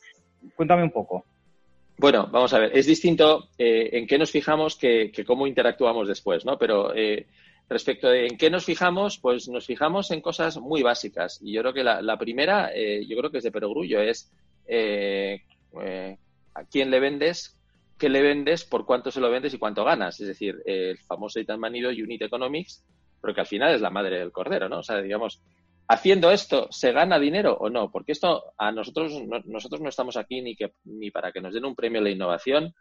Cuéntame 0.54 0.84
un 0.84 0.90
poco. 0.90 1.26
Bueno, 2.00 2.30
vamos 2.32 2.54
a 2.54 2.58
ver, 2.58 2.70
es 2.74 2.86
distinto 2.86 3.50
eh, 3.58 3.90
en 3.92 4.06
qué 4.06 4.16
nos 4.16 4.30
fijamos 4.30 4.76
que, 4.76 5.12
cómo 5.26 5.46
interactuamos 5.46 6.08
después, 6.08 6.46
¿no? 6.46 6.56
Pero 6.56 6.94
eh, 6.94 7.26
respecto 7.68 8.08
de 8.08 8.26
en 8.26 8.38
qué 8.38 8.48
nos 8.48 8.64
fijamos, 8.64 9.18
pues 9.18 9.50
nos 9.50 9.66
fijamos 9.66 10.10
en 10.10 10.22
cosas 10.22 10.56
muy 10.56 10.82
básicas. 10.82 11.38
Y 11.42 11.52
yo 11.52 11.60
creo 11.60 11.74
que 11.74 11.84
la, 11.84 12.16
primera, 12.16 12.70
eh, 12.74 13.04
yo 13.06 13.18
creo 13.18 13.30
que 13.30 13.36
es 13.36 13.44
de 13.44 13.52
perogrullo, 13.52 14.00
es 14.00 14.32
a 16.54 16.64
quién 16.70 16.90
le 16.90 17.00
vendes, 17.00 17.60
qué 17.98 18.08
le 18.08 18.22
vendes, 18.22 18.64
por 18.64 18.86
cuánto 18.86 19.10
se 19.10 19.20
lo 19.20 19.30
vendes 19.30 19.52
y 19.52 19.58
cuánto 19.58 19.84
ganas. 19.84 20.18
Es 20.20 20.28
decir, 20.28 20.62
el 20.64 20.96
famoso 21.00 21.38
y 21.38 21.44
tan 21.44 21.60
manido 21.60 21.90
Unit 21.90 22.22
Economics, 22.22 22.82
pero 23.20 23.34
que 23.34 23.42
al 23.42 23.46
final 23.46 23.74
es 23.74 23.82
la 23.82 23.90
madre 23.90 24.20
del 24.20 24.32
cordero, 24.32 24.70
¿no? 24.70 24.78
O 24.78 24.82
sea, 24.82 25.02
digamos, 25.02 25.42
haciendo 25.90 26.30
esto 26.30 26.68
se 26.70 26.92
gana 26.92 27.18
dinero 27.18 27.56
o 27.58 27.68
no, 27.68 27.90
porque 27.90 28.12
esto 28.12 28.52
a 28.56 28.70
nosotros 28.70 29.12
no, 29.26 29.40
nosotros 29.44 29.80
no 29.80 29.88
estamos 29.88 30.16
aquí 30.16 30.40
ni 30.40 30.54
que 30.54 30.72
ni 30.84 31.10
para 31.10 31.32
que 31.32 31.40
nos 31.40 31.52
den 31.52 31.64
un 31.64 31.74
premio 31.74 32.00
a 32.00 32.04
la 32.04 32.10
innovación 32.10 32.72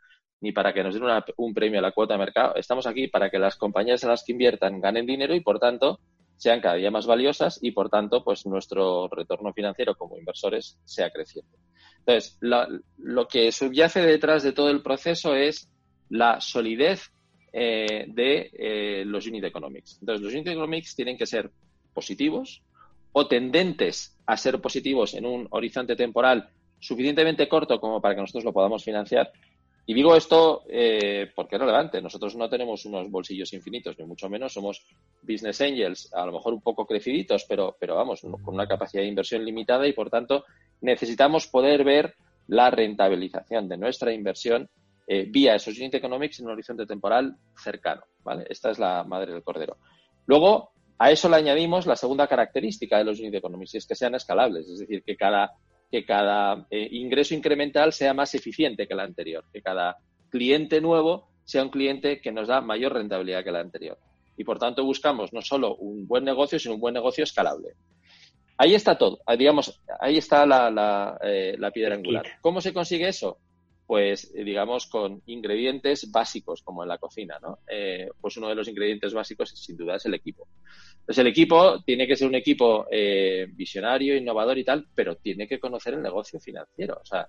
ni 0.41 0.51
para 0.51 0.73
que 0.73 0.83
nos 0.83 0.93
den 0.93 1.03
un 1.37 1.53
premio 1.55 1.79
a 1.79 1.81
la 1.81 1.91
cuota 1.91 2.13
de 2.13 2.19
mercado, 2.19 2.53
estamos 2.55 2.85
aquí 2.85 3.07
para 3.07 3.31
que 3.31 3.39
las 3.39 3.55
compañías 3.55 4.03
en 4.03 4.09
las 4.09 4.23
que 4.23 4.33
inviertan 4.33 4.79
ganen 4.79 5.07
dinero 5.07 5.33
y 5.33 5.41
por 5.41 5.59
tanto 5.59 5.99
sean 6.37 6.61
cada 6.61 6.75
día 6.75 6.91
más 6.91 7.07
valiosas 7.07 7.57
y 7.63 7.71
por 7.71 7.89
tanto 7.89 8.23
pues 8.23 8.45
nuestro 8.45 9.07
retorno 9.07 9.53
financiero 9.53 9.95
como 9.95 10.15
inversores 10.15 10.77
sea 10.85 11.09
creciente. 11.09 11.57
Entonces, 11.97 12.37
lo, 12.41 13.27
que 13.27 13.51
subyace 13.51 14.01
detrás 14.01 14.43
de 14.43 14.53
todo 14.53 14.69
el 14.69 14.83
proceso 14.83 15.33
es 15.33 15.67
la 16.09 16.39
solidez 16.39 17.11
eh, 17.51 18.05
de 18.07 18.51
eh, 18.53 19.03
los 19.03 19.25
unit 19.25 19.43
economics. 19.43 19.97
Entonces, 19.99 20.23
los 20.23 20.33
unit 20.33 20.47
economics 20.47 20.95
tienen 20.95 21.17
que 21.17 21.25
ser 21.25 21.51
positivos, 21.93 22.63
o 23.11 23.27
tendentes 23.27 24.17
a 24.25 24.37
ser 24.37 24.59
positivos 24.61 25.13
en 25.13 25.25
un 25.25 25.47
horizonte 25.51 25.95
temporal 25.95 26.49
suficientemente 26.79 27.47
corto 27.49 27.79
como 27.79 28.01
para 28.01 28.15
que 28.15 28.21
nosotros 28.21 28.45
lo 28.45 28.53
podamos 28.53 28.83
financiar. 28.83 29.31
Y 29.85 29.93
digo 29.95 30.15
esto 30.15 30.63
eh, 30.69 31.31
porque 31.35 31.55
es 31.55 31.61
relevante. 31.61 31.99
Nosotros 31.99 32.35
no 32.35 32.47
tenemos 32.47 32.85
unos 32.85 33.09
bolsillos 33.09 33.51
infinitos, 33.53 33.97
ni 33.97 34.05
mucho 34.05 34.29
menos. 34.29 34.53
Somos 34.53 34.85
business 35.23 35.61
angels, 35.61 36.13
a 36.13 36.27
lo 36.27 36.33
mejor 36.33 36.53
un 36.53 36.61
poco 36.61 36.85
creciditos, 36.85 37.45
pero, 37.49 37.75
pero 37.79 37.95
vamos, 37.95 38.21
con 38.21 38.53
una 38.53 38.67
capacidad 38.67 39.01
de 39.01 39.09
inversión 39.09 39.43
limitada 39.43 39.87
y, 39.87 39.93
por 39.93 40.11
tanto, 40.11 40.45
necesitamos 40.81 41.47
poder 41.47 41.83
ver 41.83 42.13
la 42.47 42.69
rentabilización 42.69 43.67
de 43.67 43.77
nuestra 43.77 44.13
inversión 44.13 44.69
eh, 45.07 45.25
vía 45.27 45.55
esos 45.55 45.75
unit 45.79 45.95
economics 45.95 46.39
en 46.39 46.45
un 46.45 46.51
horizonte 46.51 46.85
temporal 46.85 47.35
cercano. 47.57 48.03
¿vale? 48.23 48.45
Esta 48.47 48.69
es 48.69 48.77
la 48.77 49.03
madre 49.03 49.33
del 49.33 49.41
cordero. 49.41 49.77
Luego, 50.27 50.73
a 50.99 51.11
eso 51.11 51.29
le 51.29 51.37
añadimos 51.37 51.87
la 51.87 51.95
segunda 51.95 52.27
característica 52.27 52.97
de 52.97 53.05
los 53.05 53.19
unit 53.19 53.33
economics, 53.33 53.73
y 53.73 53.77
es 53.77 53.87
que 53.87 53.95
sean 53.95 54.15
escalables, 54.15 54.67
es 54.67 54.79
decir, 54.79 55.01
que 55.01 55.15
cada, 55.15 55.53
que 55.89 56.05
cada 56.05 56.67
eh, 56.69 56.89
ingreso 56.91 57.33
incremental 57.33 57.93
sea 57.93 58.13
más 58.13 58.35
eficiente 58.35 58.85
que 58.85 58.93
el 58.93 58.99
anterior, 58.99 59.45
que 59.51 59.61
cada 59.61 59.97
cliente 60.29 60.81
nuevo 60.81 61.29
sea 61.45 61.63
un 61.63 61.69
cliente 61.69 62.19
que 62.21 62.31
nos 62.31 62.49
da 62.49 62.61
mayor 62.61 62.93
rentabilidad 62.93 63.43
que 63.43 63.49
el 63.49 63.55
anterior. 63.55 63.97
Y 64.37 64.43
por 64.43 64.59
tanto 64.59 64.83
buscamos 64.83 65.33
no 65.33 65.41
solo 65.41 65.75
un 65.77 66.05
buen 66.05 66.23
negocio, 66.23 66.59
sino 66.59 66.75
un 66.75 66.81
buen 66.81 66.93
negocio 66.93 67.23
escalable. 67.23 67.69
Ahí 68.57 68.75
está 68.75 68.97
todo, 68.97 69.19
digamos, 69.37 69.81
ahí 70.01 70.17
está 70.17 70.45
la, 70.45 70.69
la, 70.69 71.17
eh, 71.23 71.55
la 71.57 71.71
piedra 71.71 71.95
angular. 71.95 72.25
¿Cómo 72.41 72.59
se 72.59 72.73
consigue 72.73 73.07
eso? 73.07 73.37
Pues 73.89 74.31
eh, 74.35 74.43
digamos 74.43 74.85
con 74.85 75.23
ingredientes 75.25 76.11
básicos 76.11 76.61
como 76.61 76.83
en 76.83 76.89
la 76.89 76.99
cocina, 76.99 77.39
¿no? 77.41 77.57
Eh, 77.67 78.07
pues 78.21 78.37
uno 78.37 78.47
de 78.47 78.53
los 78.53 78.67
ingredientes 78.67 79.15
básicos 79.15 79.49
sin 79.49 79.75
duda 79.75 79.95
es 79.95 80.05
el 80.05 80.13
equipo. 80.13 80.47
Entonces 80.99 81.17
el 81.17 81.25
equipo 81.25 81.81
tiene 81.81 82.05
que 82.05 82.15
ser 82.15 82.27
un 82.27 82.35
equipo 82.35 82.85
eh, 82.91 83.47
visionario, 83.51 84.15
innovador 84.15 84.59
y 84.59 84.63
tal, 84.63 84.85
pero 84.93 85.15
tiene 85.15 85.47
que 85.47 85.59
conocer 85.59 85.95
el 85.95 86.03
negocio 86.03 86.39
financiero. 86.39 87.01
O 87.01 87.03
sea, 87.03 87.27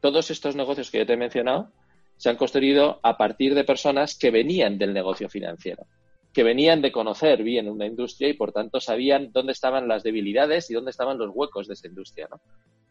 todos 0.00 0.30
estos 0.30 0.54
negocios 0.54 0.92
que 0.92 0.98
yo 0.98 1.06
te 1.06 1.14
he 1.14 1.16
mencionado 1.16 1.72
se 2.16 2.30
han 2.30 2.36
construido 2.36 3.00
a 3.02 3.16
partir 3.16 3.56
de 3.56 3.64
personas 3.64 4.16
que 4.16 4.30
venían 4.30 4.78
del 4.78 4.94
negocio 4.94 5.28
financiero, 5.28 5.86
que 6.32 6.44
venían 6.44 6.82
de 6.82 6.92
conocer 6.92 7.42
bien 7.42 7.68
una 7.68 7.86
industria 7.86 8.28
y 8.28 8.34
por 8.34 8.52
tanto 8.52 8.78
sabían 8.78 9.32
dónde 9.32 9.50
estaban 9.50 9.88
las 9.88 10.04
debilidades 10.04 10.70
y 10.70 10.74
dónde 10.74 10.92
estaban 10.92 11.18
los 11.18 11.32
huecos 11.34 11.66
de 11.66 11.74
esa 11.74 11.88
industria, 11.88 12.28
¿no? 12.30 12.40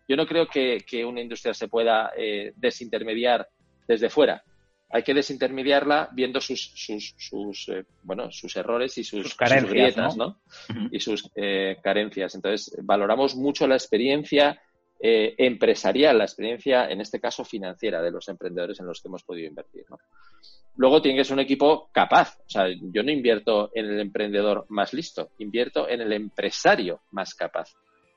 Yo 0.08 0.16
no 0.16 0.26
creo 0.26 0.48
que, 0.48 1.06
una 1.06 1.22
industria 1.22 1.54
se 1.54 1.68
pueda 1.68 2.12
eh, 2.18 2.54
desintermediar 2.56 3.48
desde 3.88 4.10
fuera. 4.10 4.44
hay 4.90 5.04
que 5.04 5.14
desintermediarla 5.14 6.10
viendo 6.14 6.40
sus, 6.40 6.62
sus, 6.76 7.14
sus 7.18 7.70
eh, 7.70 7.86
bueno, 8.04 8.32
sus 8.32 8.56
errores 8.56 8.98
y 8.98 9.04
sus, 9.04 9.36
carencias, 9.36 9.72
grietas, 9.72 10.18
¿no? 10.18 10.42
Y 10.92 11.00
sus 11.00 11.30
eh, 11.36 11.78
carencias. 11.84 12.36
Entonces, 12.36 12.76
valoramos 12.84 13.36
mucho 13.36 13.68
la 13.68 13.76
experiencia 13.76 14.62
empresarial, 15.00 16.18
la 16.18 16.24
experiencia, 16.24 16.90
en 16.90 17.02
este 17.02 17.20
caso, 17.20 17.46
financiera 17.46 18.02
de 18.02 18.10
los 18.10 18.28
emprendedores 18.30 18.80
en 18.80 18.88
los 18.88 19.00
que 19.00 19.10
hemos 19.10 19.24
podido 19.24 19.48
invertir, 19.48 19.86
¿no? 19.92 20.00
Luego 20.78 21.02
tiene 21.02 21.18
que 21.18 21.26
ser 21.26 21.34
un 21.34 21.40
equipo 21.40 21.90
capaz. 21.92 22.38
O 22.46 22.50
sea, 22.50 22.68
yo 22.70 23.04
no 23.04 23.12
invierto 23.12 23.72
en 23.74 23.86
el 23.86 24.00
emprendedor 24.00 24.66
más 24.70 24.94
listo, 24.94 25.32
invierto 25.40 25.90
en 25.90 26.02
el 26.02 26.14
empresario 26.14 27.02
más 27.12 27.34
capaz. 27.34 27.74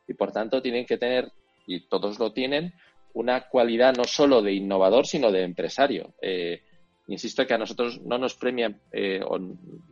Y 0.06 0.14
por 0.14 0.30
tanto 0.30 0.60
tienen 0.60 0.84
que 0.84 0.98
tener, 0.98 1.32
y 1.66 1.88
todos 1.88 2.18
lo 2.18 2.32
tienen, 2.32 2.74
una 3.14 3.48
cualidad 3.48 3.94
no 3.96 4.04
solo 4.04 4.42
de 4.42 4.52
innovador, 4.52 5.06
sino 5.06 5.32
de 5.32 5.42
empresario. 5.42 6.14
Eh, 6.20 6.62
insisto 7.08 7.46
que 7.46 7.54
a 7.54 7.58
nosotros 7.58 8.00
no 8.02 8.18
nos 8.18 8.34
premia, 8.34 8.72
eh, 8.92 9.20
o 9.26 9.38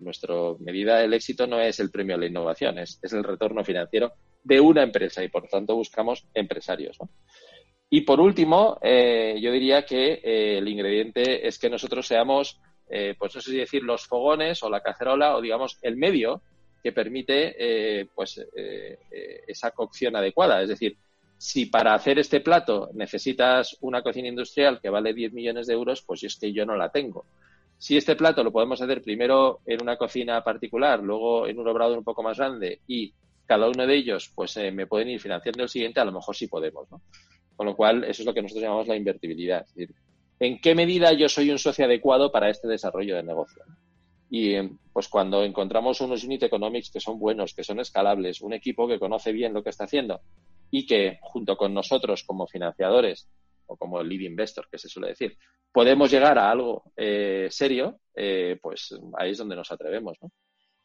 nuestra 0.00 0.34
medida 0.60 0.98
del 0.98 1.14
éxito 1.14 1.46
no 1.46 1.60
es 1.60 1.80
el 1.80 1.90
premio 1.90 2.14
a 2.14 2.18
la 2.18 2.26
innovación, 2.26 2.78
es, 2.78 3.00
el 3.02 3.24
retorno 3.24 3.64
financiero 3.64 4.12
de 4.44 4.60
una 4.60 4.82
empresa 4.82 5.22
y 5.24 5.28
por 5.28 5.48
tanto 5.48 5.74
buscamos 5.74 6.26
empresarios. 6.34 6.98
Y 7.90 8.02
por 8.02 8.20
último, 8.20 8.78
eh, 8.82 9.38
yo 9.40 9.50
diría 9.50 9.84
que 9.84 10.20
el 10.58 10.68
ingrediente 10.68 11.46
es 11.46 11.58
que 11.58 11.70
nosotros 11.70 12.06
seamos, 12.06 12.60
pues 12.86 13.34
no 13.34 13.40
sé 13.40 13.50
si 13.50 13.56
decir 13.56 13.82
los 13.82 14.06
fogones 14.06 14.62
o 14.62 14.70
la 14.70 14.82
cacerola 14.82 15.36
o 15.36 15.42
digamos 15.42 15.78
el 15.82 15.96
medio 15.96 16.42
que 16.82 16.92
permite 16.92 18.06
pues 18.14 18.40
esa 19.46 19.70
cocción 19.72 20.16
adecuada. 20.16 20.62
Es 20.62 20.68
decir, 20.68 20.96
si 21.38 21.66
para 21.66 21.94
hacer 21.94 22.18
este 22.18 22.40
plato 22.40 22.90
necesitas 22.94 23.76
una 23.80 24.02
cocina 24.02 24.26
industrial 24.26 24.80
que 24.80 24.90
vale 24.90 25.14
10 25.14 25.32
millones 25.32 25.68
de 25.68 25.74
euros, 25.74 26.02
pues 26.02 26.24
es 26.24 26.36
que 26.36 26.52
yo 26.52 26.66
no 26.66 26.76
la 26.76 26.90
tengo. 26.90 27.26
Si 27.78 27.96
este 27.96 28.16
plato 28.16 28.42
lo 28.42 28.50
podemos 28.50 28.82
hacer 28.82 29.00
primero 29.02 29.60
en 29.64 29.80
una 29.80 29.96
cocina 29.96 30.42
particular, 30.42 31.00
luego 31.00 31.46
en 31.46 31.60
un 31.60 31.68
obrador 31.68 31.96
un 31.96 32.02
poco 32.02 32.24
más 32.24 32.38
grande 32.38 32.80
y 32.88 33.12
cada 33.46 33.68
uno 33.68 33.86
de 33.86 33.94
ellos 33.94 34.32
pues 34.34 34.56
eh, 34.56 34.72
me 34.72 34.88
pueden 34.88 35.10
ir 35.10 35.20
financiando 35.20 35.62
el 35.62 35.68
siguiente, 35.68 36.00
a 36.00 36.04
lo 36.04 36.10
mejor 36.10 36.34
sí 36.34 36.48
podemos, 36.48 36.90
¿no? 36.90 37.00
Con 37.54 37.66
lo 37.66 37.76
cual, 37.76 38.02
eso 38.02 38.22
es 38.22 38.26
lo 38.26 38.34
que 38.34 38.42
nosotros 38.42 38.64
llamamos 38.64 38.88
la 38.88 38.96
invertibilidad. 38.96 39.62
Es 39.62 39.74
decir, 39.74 39.94
¿en 40.40 40.60
qué 40.60 40.74
medida 40.74 41.12
yo 41.12 41.28
soy 41.28 41.50
un 41.50 41.58
socio 41.58 41.84
adecuado 41.84 42.32
para 42.32 42.50
este 42.50 42.66
desarrollo 42.66 43.14
de 43.14 43.22
negocio? 43.22 43.62
Y 44.28 44.54
eh, 44.54 44.70
pues 44.92 45.08
cuando 45.08 45.44
encontramos 45.44 46.00
unos 46.00 46.24
unit 46.24 46.42
economics 46.42 46.90
que 46.90 47.00
son 47.00 47.18
buenos, 47.18 47.54
que 47.54 47.64
son 47.64 47.78
escalables, 47.78 48.40
un 48.40 48.52
equipo 48.52 48.88
que 48.88 48.98
conoce 48.98 49.30
bien 49.30 49.54
lo 49.54 49.62
que 49.62 49.70
está 49.70 49.84
haciendo 49.84 50.20
y 50.70 50.86
que 50.86 51.18
junto 51.20 51.56
con 51.56 51.74
nosotros 51.74 52.24
como 52.24 52.46
financiadores 52.46 53.28
o 53.66 53.76
como 53.76 54.02
lead 54.02 54.20
investor, 54.20 54.68
que 54.70 54.78
se 54.78 54.88
suele 54.88 55.08
decir, 55.08 55.36
podemos 55.72 56.10
llegar 56.10 56.38
a 56.38 56.50
algo 56.50 56.92
eh, 56.96 57.48
serio, 57.50 58.00
eh, 58.14 58.58
pues 58.60 58.98
ahí 59.18 59.30
es 59.30 59.38
donde 59.38 59.56
nos 59.56 59.70
atrevemos, 59.70 60.16
¿no? 60.22 60.30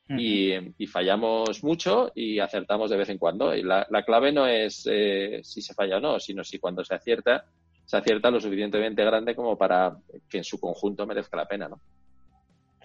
y, 0.09 0.87
fallamos 0.87 1.63
mucho 1.63 2.11
y 2.13 2.39
acertamos 2.39 2.89
de 2.89 2.97
vez 2.97 3.09
en 3.09 3.17
cuando. 3.17 3.55
Y 3.55 3.63
la, 3.63 3.85
clave 4.05 4.31
no 4.31 4.45
es 4.47 4.87
eh, 4.91 5.39
si 5.43 5.61
se 5.61 5.73
falla 5.73 5.97
o 5.97 6.01
no, 6.01 6.19
sino 6.19 6.43
si 6.43 6.59
cuando 6.59 6.83
se 6.83 6.95
acierta, 6.95 7.45
se 7.85 7.97
acierta 7.97 8.29
lo 8.29 8.39
suficientemente 8.39 9.03
grande 9.03 9.35
como 9.35 9.57
para 9.57 9.95
que 10.29 10.39
en 10.39 10.43
su 10.43 10.59
conjunto 10.59 11.05
merezca 11.05 11.37
la 11.37 11.47
pena, 11.47 11.69
¿no? 11.69 11.79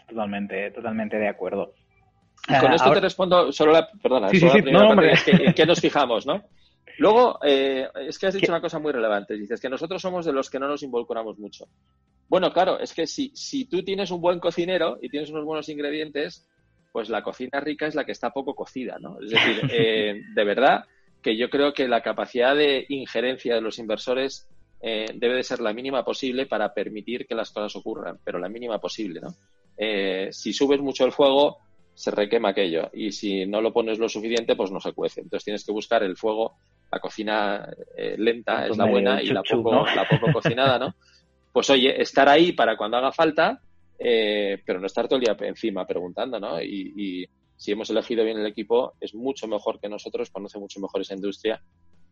Totalmente, 0.09 0.71
totalmente 0.71 1.19
de 1.19 1.29
acuerdo. 1.29 1.75
con 2.61 2.73
esto 2.73 2.93
te 2.93 3.01
respondo 3.01 3.53
solo 3.53 3.73
la, 3.73 3.89
perdona, 4.03 4.31
solo 4.31 4.55
la 4.55 4.63
primera 4.63 4.95
parte, 4.95 5.55
que 5.55 5.67
nos 5.67 5.81
fijamos, 5.81 6.27
¿no? 6.27 6.45
Luego, 6.99 7.39
eh, 7.45 7.89
es 8.07 8.19
que 8.19 8.27
has 8.27 8.35
dicho 8.35 8.51
una 8.51 8.61
cosa 8.61 8.79
muy 8.79 8.93
relevante. 8.93 9.35
Dices 9.35 9.61
que 9.61 9.69
nosotros 9.69 10.01
somos 10.01 10.25
de 10.25 10.33
los 10.33 10.51
que 10.51 10.59
no 10.59 10.69
nos 10.69 10.83
involucramos 10.83 11.39
mucho. 11.39 11.67
Bueno, 12.29 12.53
claro, 12.53 12.79
es 12.79 12.95
que 12.95 13.07
si, 13.07 13.31
si 13.35 13.67
tú 13.67 13.83
tienes 13.83 14.11
un 14.11 14.21
buen 14.21 14.41
cocinero 14.41 14.99
y 15.01 15.09
tienes 15.09 15.31
unos 15.31 15.45
buenos 15.45 15.69
ingredientes, 15.69 16.47
pues 16.93 17.09
la 17.09 17.23
cocina 17.23 17.61
rica 17.61 17.87
es 17.87 17.95
la 17.95 18.05
que 18.05 18.13
está 18.13 18.31
poco 18.31 18.55
cocida, 18.55 18.99
¿no? 19.01 19.19
Es 19.21 19.31
decir, 19.31 19.61
eh, 19.73 20.23
de 20.35 20.45
verdad 20.45 20.85
que 21.23 21.37
yo 21.37 21.51
creo 21.51 21.73
que 21.73 21.89
la 21.89 22.03
capacidad 22.03 22.55
de 22.55 22.87
injerencia 22.89 23.55
de 23.55 23.61
los 23.61 23.79
inversores 23.79 24.49
eh, 24.81 25.07
debe 25.15 25.37
de 25.37 25.43
ser 25.43 25.61
la 25.61 25.73
mínima 25.73 26.05
posible 26.05 26.47
para 26.47 26.73
permitir 26.73 27.27
que 27.27 27.35
las 27.35 27.51
cosas 27.51 27.75
ocurran, 27.77 28.19
pero 28.25 28.39
la 28.39 28.49
mínima 28.49 28.79
posible, 28.79 29.21
¿no? 29.21 29.35
si 30.33 30.53
subes 30.53 30.81
mucho 30.81 31.05
el 31.05 31.13
fuego, 31.13 31.59
se 31.99 32.13
requema 32.13 32.51
aquello. 32.51 32.91
Y 32.93 33.11
si 33.11 33.45
no 33.45 33.61
lo 33.61 33.73
pones 33.73 33.99
lo 33.99 34.09
suficiente, 34.09 34.55
pues 34.55 34.71
no 34.71 34.79
se 34.79 34.93
cuece. 34.93 35.21
Entonces 35.21 35.45
tienes 35.45 35.65
que 35.65 35.73
buscar 35.73 36.05
el 36.05 36.17
fuego, 36.17 36.55
la 36.91 37.01
cocina 37.01 37.69
eh, 37.97 38.17
lenta 38.19 38.67
es 38.67 38.77
la 38.77 38.87
buena 38.87 39.23
y 39.23 39.27
la 39.27 39.43
poco, 39.43 39.87
la 39.87 40.09
poco 40.09 40.33
cocinada, 40.33 40.79
¿no? 40.79 40.95
Pues 41.51 41.71
oye, 41.71 42.01
estar 42.01 42.29
ahí 42.29 42.53
para 42.53 42.77
cuando 42.77 42.99
haga 42.99 43.11
falta, 43.11 43.61
eh, 43.99 44.63
pero 44.65 44.79
no 44.79 44.87
estar 44.87 45.09
todo 45.09 45.19
el 45.19 45.25
día 45.25 45.37
encima 45.41 45.87
preguntando, 45.87 46.39
¿no? 46.39 46.63
Y, 46.63 46.93
y, 46.95 47.29
si 47.57 47.73
hemos 47.73 47.91
elegido 47.91 48.23
bien 48.23 48.39
el 48.39 48.47
equipo, 48.47 48.95
es 49.01 49.17
mucho 49.17 49.49
mejor 49.49 49.81
que 49.81 49.89
nosotros, 49.89 50.31
conoce 50.31 50.61
mucho 50.61 50.79
mejor 50.79 51.01
esa 51.01 51.15
industria. 51.15 51.61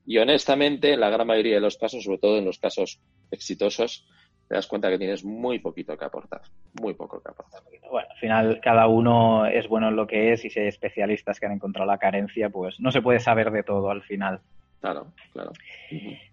Y 0.04 0.18
honestamente, 0.18 0.96
la 0.96 1.08
gran 1.08 1.28
mayoría 1.28 1.54
de 1.54 1.60
los 1.60 1.76
casos, 1.76 2.02
sobre 2.02 2.18
todo 2.18 2.38
en 2.38 2.44
los 2.44 2.58
casos 2.58 3.00
exitosos, 3.30 4.04
te 4.48 4.54
das 4.54 4.66
cuenta 4.66 4.90
que 4.90 4.98
tienes 4.98 5.24
muy 5.24 5.58
poquito 5.58 5.96
que 5.96 6.04
aportar, 6.04 6.42
muy 6.80 6.94
poco 6.94 7.20
que 7.20 7.30
aportar. 7.30 7.62
Bueno, 7.90 8.08
al 8.10 8.18
final 8.18 8.60
cada 8.62 8.86
uno 8.86 9.46
es 9.46 9.68
bueno 9.68 9.88
en 9.88 9.96
lo 9.96 10.06
que 10.06 10.32
es 10.32 10.44
y 10.44 10.50
si 10.50 10.60
hay 10.60 10.68
especialistas 10.68 11.40
que 11.40 11.46
han 11.46 11.52
encontrado 11.52 11.90
la 11.90 11.98
carencia, 11.98 12.48
pues 12.50 12.78
no 12.78 12.92
se 12.92 13.02
puede 13.02 13.20
saber 13.20 13.50
de 13.50 13.62
todo 13.62 13.90
al 13.90 14.02
final. 14.02 14.40
Claro, 14.80 15.12
claro. 15.32 15.52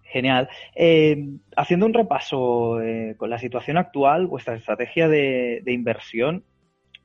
Genial. 0.04 0.50
Eh, 0.76 1.18
haciendo 1.56 1.86
un 1.86 1.94
repaso 1.94 2.82
eh, 2.82 3.16
con 3.18 3.30
la 3.30 3.40
situación 3.40 3.78
actual, 3.78 4.28
vuestra 4.28 4.56
estrategia 4.56 5.08
de, 5.08 5.64
inversión, 5.68 6.44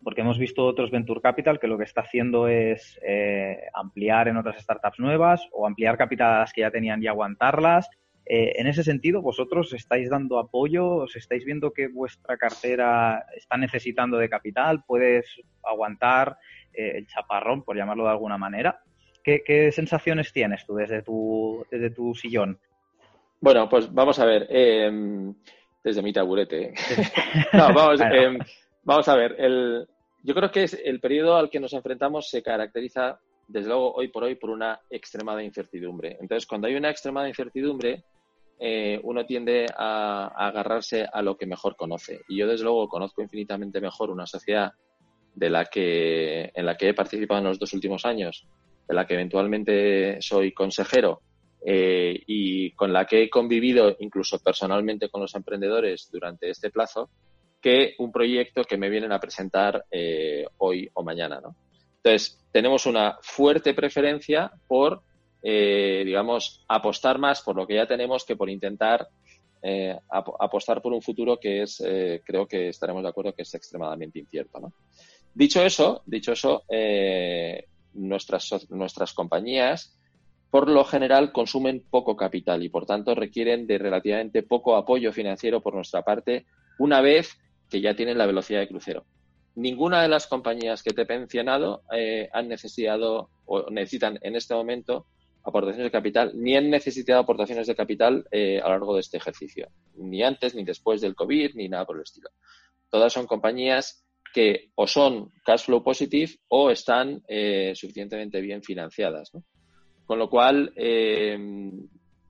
porque 0.03 0.20
hemos 0.20 0.38
visto 0.38 0.64
otros 0.64 0.90
Venture 0.90 1.20
Capital 1.20 1.59
que 1.59 1.66
lo 1.66 1.79
que 1.79 1.85
está 1.85 2.03
haciendo 2.03 2.48
es 2.48 2.98
eh, 3.07 3.62
ampliar 3.74 4.29
en 4.29 4.37
otras 4.37 4.61
startups 4.62 4.98
nuevas 4.98 5.48
o 5.53 5.66
ampliar 5.66 5.96
capital 5.96 6.35
a 6.35 6.38
las 6.40 6.53
que 6.53 6.61
ya 6.62 6.70
tenían 6.70 7.03
y 7.03 7.07
aguantarlas 7.07 7.88
eh, 8.31 8.61
en 8.61 8.66
ese 8.66 8.85
sentido, 8.85 9.22
vosotros 9.22 9.72
estáis 9.72 10.11
dando 10.11 10.38
apoyo, 10.38 10.96
os 10.96 11.16
estáis 11.16 11.46
viendo 11.46 11.72
que 11.72 11.88
vuestra 11.88 12.37
cartera 12.37 13.24
está 13.35 13.57
necesitando 13.57 14.18
de 14.18 14.29
capital, 14.29 14.85
puedes 14.87 15.40
aguantar 15.62 16.37
eh, 16.74 16.92
el 16.96 17.07
chaparrón, 17.07 17.62
por 17.64 17.74
llamarlo 17.74 18.05
de 18.05 18.11
alguna 18.11 18.37
manera. 18.37 18.83
¿Qué, 19.44 19.70
sensaciones 19.72 20.32
tienes 20.32 20.64
tú 20.64 20.74
desde 20.76 21.02
tu, 21.02 21.66
desde 21.70 21.90
tu 21.90 22.14
sillón? 22.14 22.58
Bueno, 23.40 23.68
pues 23.68 23.92
vamos 23.92 24.18
a 24.18 24.24
ver, 24.24 24.46
em, 24.48 25.34
desde 25.84 26.02
mi 26.02 26.12
taburete. 26.12 26.72
no, 27.52 27.72
vamos, 27.74 28.00
em, 28.00 28.38
vamos, 28.84 29.08
a 29.08 29.16
ver, 29.16 29.36
el, 29.38 29.86
yo 30.22 30.34
creo 30.34 30.50
que 30.50 30.64
es 30.64 30.80
el 30.82 31.00
periodo 31.00 31.36
al 31.36 31.50
que 31.50 31.60
nos 31.60 31.74
enfrentamos 31.74 32.28
se 32.30 32.42
caracteriza, 32.42 33.20
desde 33.46 33.68
luego, 33.68 33.92
hoy 33.92 34.08
por 34.08 34.24
hoy, 34.24 34.34
por 34.34 34.50
una 34.50 34.80
extremada 34.88 35.42
incertidumbre. 35.42 36.16
Entonces, 36.20 36.46
cuando 36.46 36.66
hay 36.66 36.74
una 36.74 36.90
extremada 36.90 37.28
incertidumbre, 37.28 38.04
eh, 38.58 38.98
uno 39.04 39.26
tiende 39.26 39.66
a, 39.76 40.26
agarrarse 40.36 41.06
a 41.10 41.20
lo 41.22 41.36
que 41.36 41.46
mejor 41.46 41.76
conoce. 41.76 42.22
Y 42.28 42.38
yo, 42.38 42.46
desde 42.46 42.64
luego, 42.64 42.88
conozco 42.88 43.22
infinitamente 43.22 43.80
mejor 43.80 44.10
una 44.10 44.26
sociedad 44.26 44.72
de 45.34 45.50
la 45.50 45.66
que, 45.66 46.50
en 46.54 46.66
la 46.66 46.76
que 46.76 46.88
he 46.88 46.94
participado 46.94 47.40
en 47.40 47.46
los 47.46 47.58
dos 47.58 47.72
últimos 47.72 48.04
años, 48.04 48.48
de 48.88 48.94
la 48.94 49.07
que 49.07 49.14
eventualmente 49.14 50.18
soy 50.20 50.53
consejero 50.53 51.20
eh, 51.64 52.22
y 52.27 52.70
con 52.72 52.92
la 52.92 53.05
que 53.05 53.24
he 53.24 53.31
convivido 53.31 53.96
incluso 54.01 54.38
personalmente 54.38 55.09
con 55.11 55.20
los 55.20 55.35
emprendedores 55.35 56.09
durante 56.11 56.48
este 56.48 56.70
plazo, 56.70 57.11
que 57.61 57.94
un 57.98 58.12
proyecto 58.12 58.62
que 58.64 58.79
me 58.79 58.88
vienen 58.88 59.12
a 59.12 59.18
presentar 59.18 59.85
eh, 59.90 60.46
hoy 60.59 60.88
o 60.94 61.03
mañana. 61.03 61.40
Entonces, 61.96 62.40
tenemos 62.53 62.87
una 62.87 63.18
fuerte 63.20 63.74
preferencia 63.74 64.51
por 64.66 65.03
eh, 65.42 66.03
digamos, 66.05 66.64
apostar 66.68 67.18
más 67.18 67.42
por 67.42 67.57
lo 67.57 67.66
que 67.66 67.74
ya 67.74 67.87
tenemos 67.87 68.24
que 68.24 68.37
por 68.37 68.48
intentar 68.51 69.07
apostar 70.09 70.81
por 70.81 70.92
un 70.92 71.03
futuro 71.03 71.37
que 71.37 71.62
es, 71.62 71.83
creo 72.24 72.46
que 72.46 72.68
estaremos 72.68 73.03
de 73.03 73.09
acuerdo 73.09 73.35
que 73.35 73.42
es 73.42 73.53
extremadamente 73.55 74.20
incierto. 74.20 74.61
¿no? 74.61 74.72
Dicho 75.35 75.64
eso, 75.64 76.03
dicho 76.07 76.33
eso, 76.33 76.62
nuestras, 77.94 78.68
nuestras 78.70 79.12
compañías 79.12 79.98
por 80.51 80.68
lo 80.68 80.85
general 80.85 81.33
consumen 81.33 81.85
poco 81.90 82.16
capital 82.16 82.62
y 82.62 82.68
por 82.68 82.87
tanto 82.87 83.14
requieren 83.14 83.66
de 83.66 83.79
relativamente 83.79 84.42
poco 84.42 84.77
apoyo 84.77 85.12
financiero 85.12 85.61
por 85.61 85.74
nuestra 85.74 86.03
parte 86.03 86.46
una 86.79 87.01
vez 87.01 87.38
que 87.68 87.81
ya 87.81 87.94
tienen 87.94 88.16
la 88.16 88.27
velocidad 88.27 88.61
de 88.61 88.68
crucero. 88.68 89.05
Ninguna 89.55 90.01
de 90.01 90.09
las 90.09 90.27
compañías 90.27 90.83
que 90.83 90.92
te 90.92 91.03
he 91.03 91.18
mencionado 91.18 91.83
han 92.33 92.48
necesitado 92.48 93.29
o 93.44 93.70
necesitan 93.70 94.18
en 94.22 94.37
este 94.37 94.55
momento 94.55 95.07
aportaciones 95.48 95.87
de 95.87 95.90
capital, 95.90 96.33
ni 96.35 96.57
han 96.57 96.70
necesitado 96.70 97.20
aportaciones 97.20 97.66
de 97.66 97.74
capital 97.74 98.27
eh, 98.31 98.61
a 98.61 98.64
lo 98.64 98.70
largo 98.70 98.94
de 98.94 99.01
este 99.01 99.16
ejercicio, 99.16 99.68
ni 99.96 100.22
antes 100.22 100.55
ni 100.55 100.64
después 100.64 101.01
del 101.01 101.14
COVID, 101.14 101.55
ni 101.55 101.68
nada 101.68 101.87
por 101.87 101.96
el 101.96 102.03
estilo. 102.03 102.29
Todas 102.90 103.12
son 103.12 103.27
compañías 103.27 104.07
que 104.32 104.70
o 104.74 104.86
son 104.86 105.32
cash 105.44 105.64
flow 105.64 105.82
positive 105.82 106.32
o 106.48 106.70
están 106.70 107.22
eh, 107.28 107.72
suficientemente 107.74 108.40
bien 108.40 108.62
financiadas. 108.62 109.32
Con 110.06 110.18
lo 110.18 110.28
cual, 110.28 110.72
eh, 110.76 111.36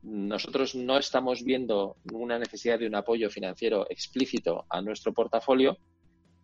nosotros 0.03 0.75
no 0.75 0.97
estamos 0.99 1.45
viendo 1.45 1.97
una 2.13 2.39
necesidad 2.39 2.79
de 2.79 2.87
un 2.87 2.95
apoyo 2.95 3.29
financiero 3.31 3.87
explícito 3.91 4.65
a 4.71 4.81
nuestro 4.81 5.13
portafolio, 5.13 5.79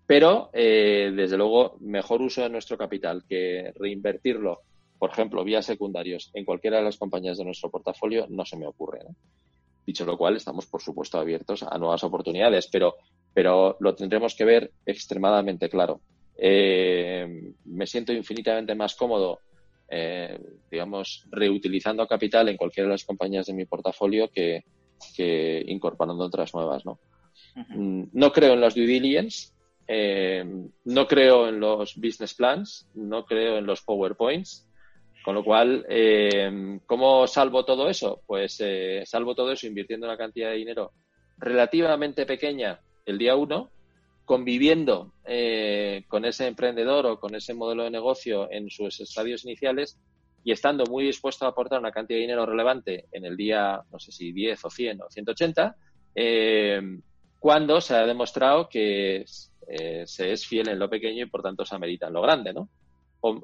pero 0.06 0.50
eh, 0.52 1.12
desde 1.14 1.36
luego 1.36 1.76
mejor 1.80 2.20
uso 2.20 2.42
de 2.42 2.50
nuestro 2.50 2.76
capital 2.76 3.24
que 3.28 3.72
reinvertirlo, 3.76 4.60
por 4.98 5.10
ejemplo, 5.10 5.44
vía 5.44 5.62
secundarios 5.62 6.30
en 6.34 6.44
cualquiera 6.44 6.78
de 6.78 6.84
las 6.84 6.98
compañías 6.98 7.38
de 7.38 7.44
nuestro 7.44 7.70
portafolio 7.70 8.26
no 8.28 8.44
se 8.44 8.56
me 8.56 8.66
ocurre. 8.66 9.00
Dicho 9.86 10.04
lo 10.04 10.16
cual, 10.16 10.36
estamos 10.36 10.66
por 10.66 10.82
supuesto 10.82 11.18
abiertos 11.18 11.62
a 11.62 11.78
nuevas 11.78 12.04
oportunidades, 12.04 12.68
pero, 12.70 12.96
pero 13.34 13.76
lo 13.80 13.94
tendremos 13.94 14.34
que 14.34 14.44
ver 14.44 14.70
extremadamente 14.86 15.68
claro. 15.68 16.00
Eh, 16.36 17.52
me 17.66 17.86
siento 17.86 18.12
infinitamente 18.12 18.74
más 18.74 18.94
cómodo 18.94 19.40
eh, 19.88 20.38
digamos, 20.70 21.26
reutilizando 21.30 22.06
capital 22.06 22.48
en 22.48 22.56
cualquiera 22.56 22.88
de 22.88 22.94
las 22.94 23.04
compañías 23.04 23.46
de 23.46 23.52
mi 23.52 23.66
portafolio 23.66 24.28
que, 24.28 24.64
incorporando 25.66 26.24
otras 26.24 26.54
nuevas, 26.54 26.84
¿no? 26.86 26.98
Mm, 27.68 28.04
no 28.12 28.32
creo 28.32 28.54
en 28.54 28.60
los 28.60 28.74
due 28.74 28.86
diligence, 28.86 29.52
eh, 29.86 30.44
no 30.84 31.06
creo 31.06 31.48
en 31.48 31.60
los 31.60 31.94
business 31.96 32.34
plans, 32.34 32.88
no 32.94 33.26
creo 33.26 33.58
en 33.58 33.66
los 33.66 33.82
PowerPoints, 33.82 34.66
con 35.22 35.34
lo 35.34 35.44
cual, 35.44 35.84
eh, 35.88 36.80
¿cómo 36.86 37.26
salvo 37.26 37.64
todo 37.64 37.88
eso? 37.88 38.22
Pues 38.26 38.60
salvo 39.04 39.34
todo 39.34 39.52
eso 39.52 39.66
invirtiendo 39.66 40.06
una 40.06 40.16
cantidad 40.16 40.50
de 40.50 40.56
dinero 40.56 40.92
relativamente 41.38 42.26
pequeña 42.26 42.80
el 43.06 43.18
día 43.18 43.36
uno, 43.36 43.70
conviviendo 44.24 45.12
eh, 45.24 46.04
con 46.08 46.24
ese 46.24 46.46
emprendedor 46.46 47.06
o 47.06 47.20
con 47.20 47.34
ese 47.34 47.54
modelo 47.54 47.84
de 47.84 47.90
negocio 47.90 48.50
en 48.50 48.70
sus 48.70 49.00
estadios 49.00 49.44
iniciales 49.44 49.98
y 50.42 50.52
estando 50.52 50.84
muy 50.86 51.04
dispuesto 51.04 51.44
a 51.44 51.48
aportar 51.48 51.78
una 51.78 51.92
cantidad 51.92 52.16
de 52.16 52.22
dinero 52.22 52.46
relevante 52.46 53.06
en 53.12 53.24
el 53.24 53.36
día, 53.36 53.82
no 53.90 53.98
sé 53.98 54.12
si 54.12 54.32
10 54.32 54.64
o 54.64 54.70
100 54.70 55.02
o 55.02 55.10
180, 55.10 55.76
eh, 56.14 56.80
cuando 57.38 57.80
se 57.80 57.94
ha 57.94 58.06
demostrado 58.06 58.68
que 58.68 59.24
eh, 59.68 60.04
se 60.06 60.32
es 60.32 60.46
fiel 60.46 60.68
en 60.68 60.78
lo 60.78 60.88
pequeño 60.88 61.24
y 61.24 61.28
por 61.28 61.42
tanto 61.42 61.64
se 61.64 61.74
amerita 61.74 62.08
en 62.08 62.14
lo 62.14 62.22
grande, 62.22 62.52
¿no? 62.52 62.68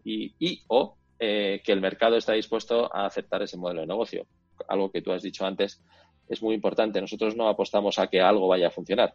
Y, 0.04 0.34
y, 0.38 0.62
o 0.68 0.96
que 1.18 1.62
el 1.66 1.80
mercado 1.82 2.16
está 2.16 2.32
dispuesto 2.32 2.94
a 2.94 3.04
aceptar 3.04 3.42
ese 3.42 3.58
modelo 3.58 3.82
de 3.82 3.86
negocio. 3.86 4.26
Algo 4.68 4.90
que 4.90 5.02
tú 5.02 5.12
has 5.12 5.22
dicho 5.22 5.44
antes 5.44 5.82
es 6.28 6.42
muy 6.42 6.54
importante. 6.54 7.00
Nosotros 7.00 7.36
no 7.36 7.46
apostamos 7.46 7.98
a 7.98 8.06
que 8.06 8.20
algo 8.22 8.48
vaya 8.48 8.68
a 8.68 8.70
funcionar 8.70 9.14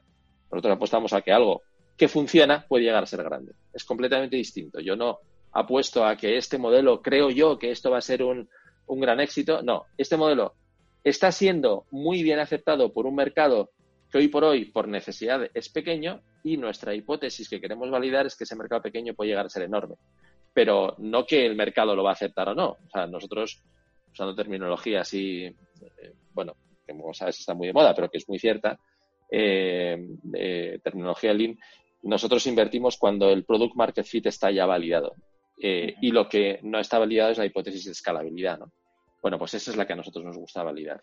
nosotros 0.52 0.76
apostamos 0.76 1.14
a 1.14 1.22
que 1.22 1.32
algo 1.32 1.62
que 1.98 2.08
funciona 2.08 2.66
puede 2.68 2.84
llegar 2.84 3.04
a 3.04 3.08
ser 3.08 3.24
grande. 3.24 3.54
Es 3.74 3.84
completamente 3.84 4.36
distinto. 4.36 4.80
Yo 4.80 4.96
no 4.96 5.20
apuesto 5.54 6.06
a 6.06 6.18
que 6.18 6.38
este 6.38 6.58
modelo, 6.58 7.02
creo 7.02 7.30
yo 7.30 7.58
que 7.58 7.72
esto 7.72 7.90
va 7.90 8.00
a 8.00 8.02
ser 8.02 8.24
un, 8.24 8.50
gran 8.88 9.20
éxito. 9.20 9.62
No, 9.62 9.86
este 9.98 10.18
modelo 10.18 10.56
está 11.04 11.32
siendo 11.32 11.86
muy 11.92 12.24
bien 12.24 12.40
aceptado 12.40 12.92
por 12.92 13.06
un 13.06 13.16
mercado 13.16 13.72
que 14.12 14.18
hoy 14.18 14.28
por 14.28 14.44
hoy, 14.44 14.66
por 14.66 14.88
necesidad, 14.88 15.50
es 15.54 15.70
pequeño 15.70 16.22
y 16.44 16.58
nuestra 16.58 16.94
hipótesis 16.94 17.50
que 17.50 17.62
queremos 17.62 17.90
validar 17.90 18.26
es 18.26 18.36
que 18.36 18.44
ese 18.44 18.56
mercado 18.56 18.82
pequeño 18.82 19.14
puede 19.14 19.30
llegar 19.30 19.46
a 19.46 19.50
ser 19.50 19.64
enorme. 19.64 19.96
Pero 20.54 20.96
no 21.00 21.26
que 21.26 21.46
el 21.46 21.56
mercado 21.56 21.96
lo 21.96 22.04
va 22.04 22.12
a 22.12 22.14
aceptar 22.14 22.50
o 22.50 22.56
no. 22.56 22.72
O 22.72 22.90
sea, 22.92 23.08
nosotros, 23.08 23.62
usando 24.12 24.36
terminología 24.36 25.02
así, 25.02 25.46
eh, 25.46 26.14
bueno, 26.34 26.56
que 26.86 26.94
como 26.94 27.14
sabes 27.14 27.40
está 27.40 27.54
muy 27.54 27.68
de 27.68 27.74
moda, 27.74 27.94
pero 27.96 28.10
que 28.10 28.18
es 28.18 28.28
muy 28.28 28.40
cierta, 28.40 28.78
eh, 29.32 30.80
terminología 30.84 31.34
Lean, 31.34 31.58
nosotros 32.04 32.46
invertimos 32.48 32.98
cuando 32.98 33.30
el 33.30 33.46
product 33.46 33.76
market 33.76 34.06
fit 34.06 34.28
está 34.28 34.52
ya 34.52 34.66
validado. 34.66 35.16
Eh, 35.62 35.96
y 36.02 36.12
lo 36.12 36.28
que 36.28 36.60
no 36.64 36.80
está 36.80 37.00
validado 37.00 37.32
es 37.32 37.38
la 37.38 37.46
hipótesis 37.46 37.86
de 37.86 37.92
escalabilidad. 37.92 38.60
¿no? 38.60 38.72
Bueno, 39.22 39.40
pues 39.40 39.56
esa 39.56 39.72
es 39.72 39.78
la 39.78 39.88
que 39.88 39.94
a 39.94 39.96
nosotros 39.96 40.24
nos 40.24 40.38
gusta 40.38 40.64
validar. 40.64 41.02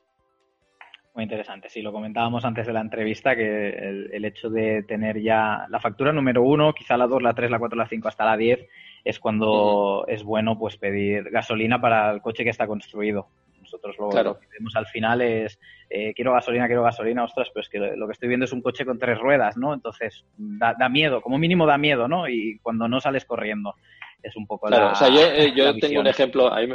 Muy 1.14 1.24
interesante. 1.24 1.68
Sí, 1.68 1.82
lo 1.82 1.92
comentábamos 1.92 2.44
antes 2.44 2.66
de 2.66 2.72
la 2.72 2.80
entrevista, 2.80 3.37
que 3.37 3.68
el, 3.68 4.24
hecho 4.24 4.48
de 4.48 4.82
tener 4.85 5.20
ya 5.20 5.66
la 5.68 5.78
factura 5.78 6.12
número 6.12 6.42
uno, 6.42 6.72
quizá 6.72 6.96
la 6.96 7.06
dos, 7.06 7.22
la 7.22 7.35
tres, 7.35 7.50
la 7.50 7.58
cuatro, 7.58 7.76
la 7.76 7.87
cinco, 7.87 8.08
hasta 8.08 8.24
la 8.24 8.37
diez, 8.37 8.66
es 9.04 9.18
cuando 9.18 10.06
es 10.08 10.22
bueno 10.22 10.58
pues 10.58 10.78
pedir 10.78 11.28
gasolina 11.30 11.80
para 11.80 12.12
el 12.12 12.22
coche 12.22 12.44
que 12.44 12.50
está 12.50 12.66
construido. 12.66 13.28
Nosotros 13.72 13.96
lo, 13.98 14.38
que 14.38 14.46
vemos 14.58 14.76
al 14.76 14.87
final 14.87 15.22
es, 15.22 15.58
eh, 15.88 16.12
quiero 16.14 16.32
gasolina, 16.32 16.66
quiero 16.66 16.82
gasolina, 16.82 17.24
ostras, 17.24 17.48
pero 17.52 17.62
es 17.62 17.68
que 17.68 17.78
lo 17.78 18.06
que 18.06 18.12
estoy 18.12 18.28
viendo 18.28 18.44
es 18.44 18.52
un 18.52 18.61
coche 18.61 18.85
con 18.85 18.98
tres 18.98 19.18
ruedas, 19.18 19.56
¿no? 19.56 19.72
Entonces 19.72 20.24
da, 20.37 20.88
miedo, 20.90 21.22
como 21.22 21.38
mínimo 21.38 21.66
da 21.66 21.78
miedo, 21.78 22.06
¿no? 22.06 22.28
Y 22.28 22.58
cuando 22.58 22.87
no 22.88 23.00
sales 23.00 23.24
corriendo 23.24 23.74
es 24.22 24.37
un 24.37 24.46
poco 24.46 24.68
claro, 24.68 24.92
o 24.92 24.94
sea, 24.94 25.08
yo, 25.08 25.20
eh, 25.22 25.52
tengo 25.80 26.00
un 26.00 26.06
ejemplo, 26.06 26.52
ahí 26.52 26.68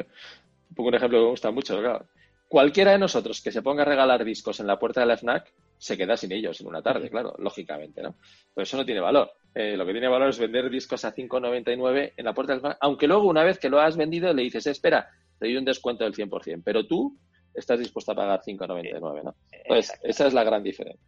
pongo 0.76 0.90
un 0.90 0.96
ejemplo 0.96 1.20
que 1.20 1.24
me 1.24 1.30
gusta 1.30 1.52
mucho, 1.52 1.80
claro. 1.80 2.06
Cualquiera 2.48 2.92
de 2.92 2.98
nosotros 2.98 3.42
que 3.42 3.52
se 3.52 3.62
ponga 3.62 3.82
a 3.82 3.86
regalar 3.86 4.24
discos 4.24 4.60
en 4.60 4.68
la 4.68 4.80
puerta 4.80 5.02
de 5.02 5.08
la 5.08 5.18
FNAC 5.18 5.54
se 5.78 5.98
queda 5.98 6.16
sin 6.16 6.32
ellos 6.32 6.60
en 6.62 6.68
una 6.68 6.82
tarde, 6.82 7.10
claro, 7.10 7.36
lógicamente, 7.40 8.02
¿no? 8.02 8.16
Pero 8.54 8.64
eso 8.64 8.78
no 8.78 8.86
tiene 8.86 9.02
valor. 9.02 9.32
Eh, 9.54 9.76
lo 9.76 9.86
que 9.86 9.92
tiene 9.92 10.08
valor 10.08 10.30
es 10.30 10.40
vender 10.40 10.70
discos 10.70 11.04
a 11.04 11.14
5,99 11.14 12.14
en 12.16 12.26
la 12.26 12.34
puerta 12.34 12.54
del 12.54 12.62
FNAC, 12.62 12.78
aunque 12.80 13.08
luego 13.08 13.28
una 13.28 13.44
vez 13.44 13.60
que 13.60 13.70
lo 13.70 13.82
has 13.82 13.98
vendido 13.98 14.34
le 14.34 14.44
dices, 14.44 14.66
espera, 14.68 15.10
te 15.40 15.48
doy 15.48 15.58
un 15.58 15.66
descuento 15.66 16.04
del 16.04 16.14
100%, 16.14 16.62
pero 16.64 16.86
tú 16.86 17.18
estás 17.54 17.80
dispuesto 17.80 18.12
a 18.12 18.16
pagar 18.16 18.42
5,99, 18.42 19.24
¿no? 19.24 19.36
Pues 19.68 19.92
esa 20.04 20.28
es 20.28 20.34
la 20.34 20.44
gran 20.44 20.64
diferencia. 20.64 21.02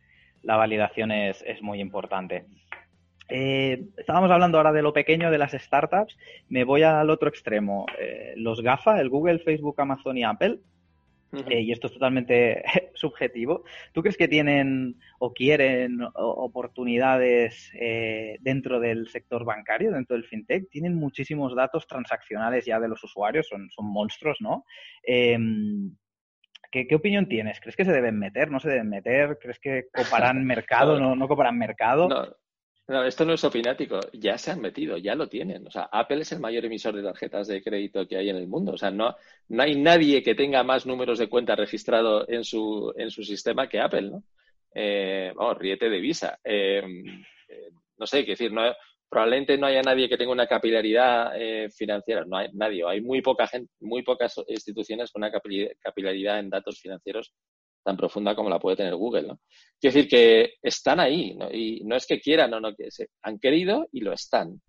La 0.43 0.55
validación 0.55 1.11
es, 1.11 1.43
muy 1.61 1.79
importante. 1.79 2.45
Eh, 3.29 3.85
estábamos 3.97 4.31
hablando 4.31 4.57
ahora 4.57 4.71
de 4.71 4.81
lo 4.81 4.93
pequeño 4.93 5.29
de 5.29 5.37
las 5.37 5.51
startups. 5.51 6.17
Me 6.47 6.63
voy 6.63 6.83
al 6.83 7.09
otro 7.09 7.29
extremo. 7.29 7.85
Eh, 7.99 8.33
los 8.37 8.61
GAFA, 8.61 8.99
el 8.99 9.09
Google, 9.09 9.39
Facebook, 9.39 9.79
Amazon 9.79 10.17
y 10.17 10.23
Apple, 10.23 10.59
eh, 11.31 11.61
y 11.61 11.71
esto 11.71 11.87
es 11.87 11.93
totalmente 11.93 12.63
subjetivo. 12.95 13.63
¿Tú 13.93 14.01
crees 14.01 14.17
que 14.17 14.27
tienen 14.27 14.99
o 15.19 15.33
quieren 15.33 15.99
oportunidades 16.13 17.71
eh, 17.73 18.37
dentro 18.41 18.79
del 18.79 19.07
sector 19.09 19.45
bancario, 19.45 19.91
dentro 19.91 20.15
del 20.15 20.25
fintech? 20.25 20.69
Tienen 20.69 20.95
muchísimos 20.95 21.55
datos 21.55 21.87
transaccionales 21.87 22.65
ya 22.65 22.79
de 22.79 22.87
los 22.87 23.03
usuarios, 23.03 23.47
son, 23.47 23.69
son 23.69 23.85
monstruos, 23.85 24.37
¿no? 24.39 24.65
Em, 25.03 25.95
¿qué, 26.71 26.87
opinión 26.95 27.27
tienes? 27.27 27.59
¿Crees 27.59 27.75
que 27.75 27.85
se 27.85 27.93
deben 27.93 28.17
meter? 28.17 28.49
¿No 28.49 28.59
se 28.59 28.69
deben 28.69 28.89
meter? 28.89 29.37
¿Crees 29.39 29.59
que 29.59 29.87
coparán 29.93 30.43
mercado? 30.45 30.99
¿No, 30.99 31.15
no 31.15 31.27
coparán 31.27 31.57
mercado? 31.57 32.09
No. 32.09 32.27
No, 32.89 33.03
esto 33.05 33.23
no 33.23 33.33
es 33.33 33.43
opinático, 33.43 33.99
ya 34.13 34.35
se 34.39 34.49
han 34.49 34.61
metido, 34.61 34.97
ya 34.97 35.13
lo 35.13 35.29
tienen. 35.29 35.67
O 35.67 35.69
sea, 35.69 35.83
Apple 35.91 36.21
es 36.21 36.31
el 36.31 36.39
mayor 36.39 36.65
emisor 36.65 36.95
de 36.95 37.03
tarjetas 37.03 37.47
de 37.47 37.61
crédito 37.61 38.07
que 38.07 38.17
hay 38.17 38.29
en 38.31 38.37
el 38.37 38.47
mundo. 38.47 38.71
O 38.71 38.77
sea, 38.79 38.89
no, 38.89 39.15
no 39.49 39.61
hay 39.61 39.75
nadie 39.75 40.23
que 40.23 40.33
tenga 40.33 40.63
más 40.63 40.87
números 40.87 41.19
de 41.19 41.29
cuenta 41.29 41.55
registrado 41.55 42.27
en 42.27 42.43
su, 42.43 42.91
en 42.97 43.11
su 43.11 43.23
sistema 43.23 43.69
que 43.69 43.79
Apple, 43.79 44.09
¿no? 44.09 44.23
Eh, 44.73 45.31
vamos, 45.35 45.59
de 45.59 45.99
Visa. 45.99 46.39
Eh, 46.43 46.81
eh, 47.47 47.69
no 47.99 48.07
sé, 48.07 48.25
qué 48.25 48.31
decir, 48.31 48.51
no, 48.51 48.63
probablemente 49.07 49.55
no 49.55 49.67
haya 49.67 49.83
nadie 49.83 50.09
que 50.09 50.17
tenga 50.17 50.31
una 50.31 50.47
capilaridad 50.47 51.31
financiera, 51.69 52.25
no 52.25 52.37
hay 52.37 52.47
nadie, 52.53 52.83
hay 52.87 53.01
muy 53.01 53.21
poca 53.21 53.45
gente, 53.45 53.71
muy 53.81 54.01
pocas 54.01 54.41
instituciones 54.47 55.11
con 55.11 55.21
una 55.23 55.31
capilaridad 55.31 56.39
en 56.39 56.49
datos 56.49 56.79
financieros 56.79 57.33
tan 57.83 57.97
profunda 57.97 58.35
como 58.35 58.49
la 58.49 58.59
puede 58.59 58.77
tener 58.77 58.95
Google. 58.95 59.23
¿no? 59.23 59.39
Quiero 59.79 59.95
decir 59.95 60.09
que 60.09 60.53
están 60.61 60.99
ahí, 60.99 61.35
¿no? 61.35 61.51
y 61.51 61.81
no 61.85 61.95
es 61.95 62.05
que 62.05 62.19
quieran 62.19 62.53
o 62.53 62.59
no, 62.59 62.75
que 62.75 62.91
se 62.91 63.07
han 63.23 63.39
querido 63.39 63.87
y 63.91 64.01
lo 64.01 64.13
están. 64.13 64.61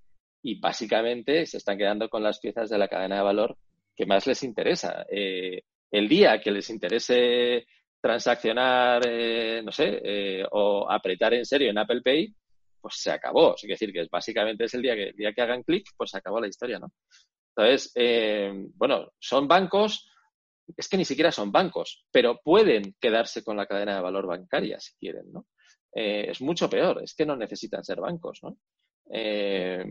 Y 0.42 0.59
básicamente 0.59 1.44
se 1.46 1.59
están 1.59 1.77
quedando 1.77 2.09
con 2.09 2.23
las 2.23 2.38
piezas 2.40 2.70
de 2.70 2.79
la 2.79 2.88
cadena 2.88 3.16
de 3.16 3.23
valor 3.23 3.57
que 4.01 4.07
más 4.07 4.27
les 4.27 4.42
interesa. 4.42 5.05
Eh, 5.11 5.62
el 5.90 6.09
día 6.09 6.40
que 6.40 6.51
les 6.51 6.70
interese 6.70 7.66
transaccionar, 8.01 9.03
eh, 9.07 9.61
no 9.62 9.73
sé, 9.73 10.01
eh, 10.03 10.46
o 10.53 10.90
apretar 10.90 11.35
en 11.35 11.44
serio 11.44 11.68
en 11.68 11.77
Apple 11.77 12.01
Pay, 12.01 12.35
pues 12.81 12.94
se 12.96 13.11
acabó. 13.11 13.55
Es 13.55 13.68
decir, 13.68 13.92
que 13.92 14.07
básicamente 14.11 14.64
es 14.64 14.73
el 14.73 14.81
día 14.81 14.94
que, 14.94 15.09
el 15.09 15.16
día 15.16 15.33
que 15.35 15.42
hagan 15.42 15.62
clic, 15.62 15.87
pues 15.96 16.11
se 16.11 16.16
acabó 16.16 16.40
la 16.40 16.49
historia, 16.49 16.79
¿no? 16.79 16.90
Entonces, 17.55 17.92
bueno, 18.77 19.11
son 19.18 19.46
bancos 19.46 20.10
es 20.76 20.88
que 20.88 20.96
ni 20.96 21.04
siquiera 21.04 21.33
son 21.33 21.52
bancos, 21.52 22.04
pero 22.11 22.40
pueden 22.42 22.94
quedarse 23.00 23.42
con 23.42 23.56
la 23.56 23.66
cadena 23.66 23.96
de 23.96 24.02
valor 24.02 24.26
bancaria 24.26 24.78
si 24.80 24.94
quieren, 24.96 25.33
¿no? 25.33 25.46
Eh, 25.92 26.26
es 26.30 26.40
mucho 26.40 26.70
peor, 26.70 27.02
es 27.02 27.14
que 27.14 27.26
no 27.26 27.37
necesitan 27.37 27.85
ser 27.85 28.00
bancos, 28.00 28.40
¿no? 28.42 28.56
Eh, 29.12 29.85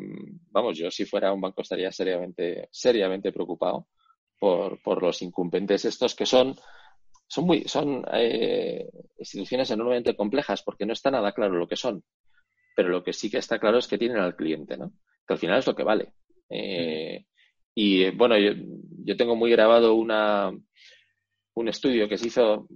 vamos, 0.49 0.77
yo 0.77 0.89
si 0.89 1.05
fuera 1.05 1.33
un 1.33 1.41
banco 1.41 1.61
estaría 1.61 1.91
seriamente, 1.91 2.69
seriamente 2.71 3.33
preocupado 3.33 3.89
por, 4.39 4.81
por 4.81 5.03
los 5.03 5.21
incumbentes 5.21 5.83
estos 5.83 6.15
que 6.15 6.25
son, 6.25 6.55
son 7.27 7.45
muy, 7.45 7.67
son 7.67 8.05
eh, 8.13 8.89
instituciones 9.17 9.69
enormemente 9.71 10.15
complejas 10.15 10.63
porque 10.63 10.85
no 10.85 10.93
está 10.93 11.11
nada 11.11 11.33
claro 11.33 11.55
lo 11.55 11.67
que 11.67 11.75
son. 11.75 12.03
Pero 12.75 12.89
lo 12.89 13.03
que 13.03 13.11
sí 13.11 13.29
que 13.29 13.39
está 13.39 13.59
claro 13.59 13.79
es 13.79 13.87
que 13.87 13.97
tienen 13.97 14.19
al 14.19 14.37
cliente, 14.37 14.77
¿no? 14.77 14.93
Que 15.27 15.33
al 15.33 15.39
final 15.39 15.59
es 15.59 15.67
lo 15.67 15.75
que 15.75 15.83
vale. 15.83 16.13
y 17.75 18.09
bueno, 18.11 18.37
yo, 18.37 18.53
yo 19.03 19.17
tengo 19.17 19.35
muy 19.35 19.51
grabado 19.51 19.95
una, 19.95 20.51
un 21.60 21.67
estudio 21.67 22.08
que 22.08 22.17
se 22.17 22.28
hizo, 22.28 22.67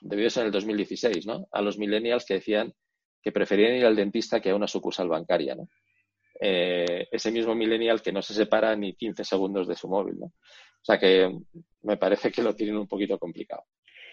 debió 0.00 0.30
ser 0.30 0.42
en 0.42 0.46
el 0.46 0.52
2016, 0.52 1.26
¿no? 1.26 1.48
A 1.50 1.60
los 1.60 1.78
millennials 1.78 2.24
que 2.24 2.34
decían 2.34 2.72
que 3.22 3.32
preferían 3.32 3.74
ir 3.74 3.84
al 3.84 3.96
dentista 3.96 4.40
que 4.40 4.50
a 4.50 4.54
una 4.54 4.68
sucursal 4.68 5.08
bancaria, 5.08 5.54
¿no? 5.54 5.68
Eh, 6.40 7.08
ese 7.10 7.30
mismo 7.30 7.54
millennial 7.54 8.00
que 8.00 8.12
no 8.12 8.22
se 8.22 8.34
separa 8.34 8.74
ni 8.74 8.94
15 8.94 9.24
segundos 9.24 9.68
de 9.68 9.76
su 9.76 9.88
móvil, 9.88 10.18
¿no? 10.18 10.26
O 10.26 10.84
sea 10.84 10.98
que 10.98 11.30
me 11.82 11.96
parece 11.96 12.32
que 12.32 12.42
lo 12.42 12.54
tienen 12.54 12.76
un 12.76 12.88
poquito 12.88 13.18
complicado. 13.18 13.64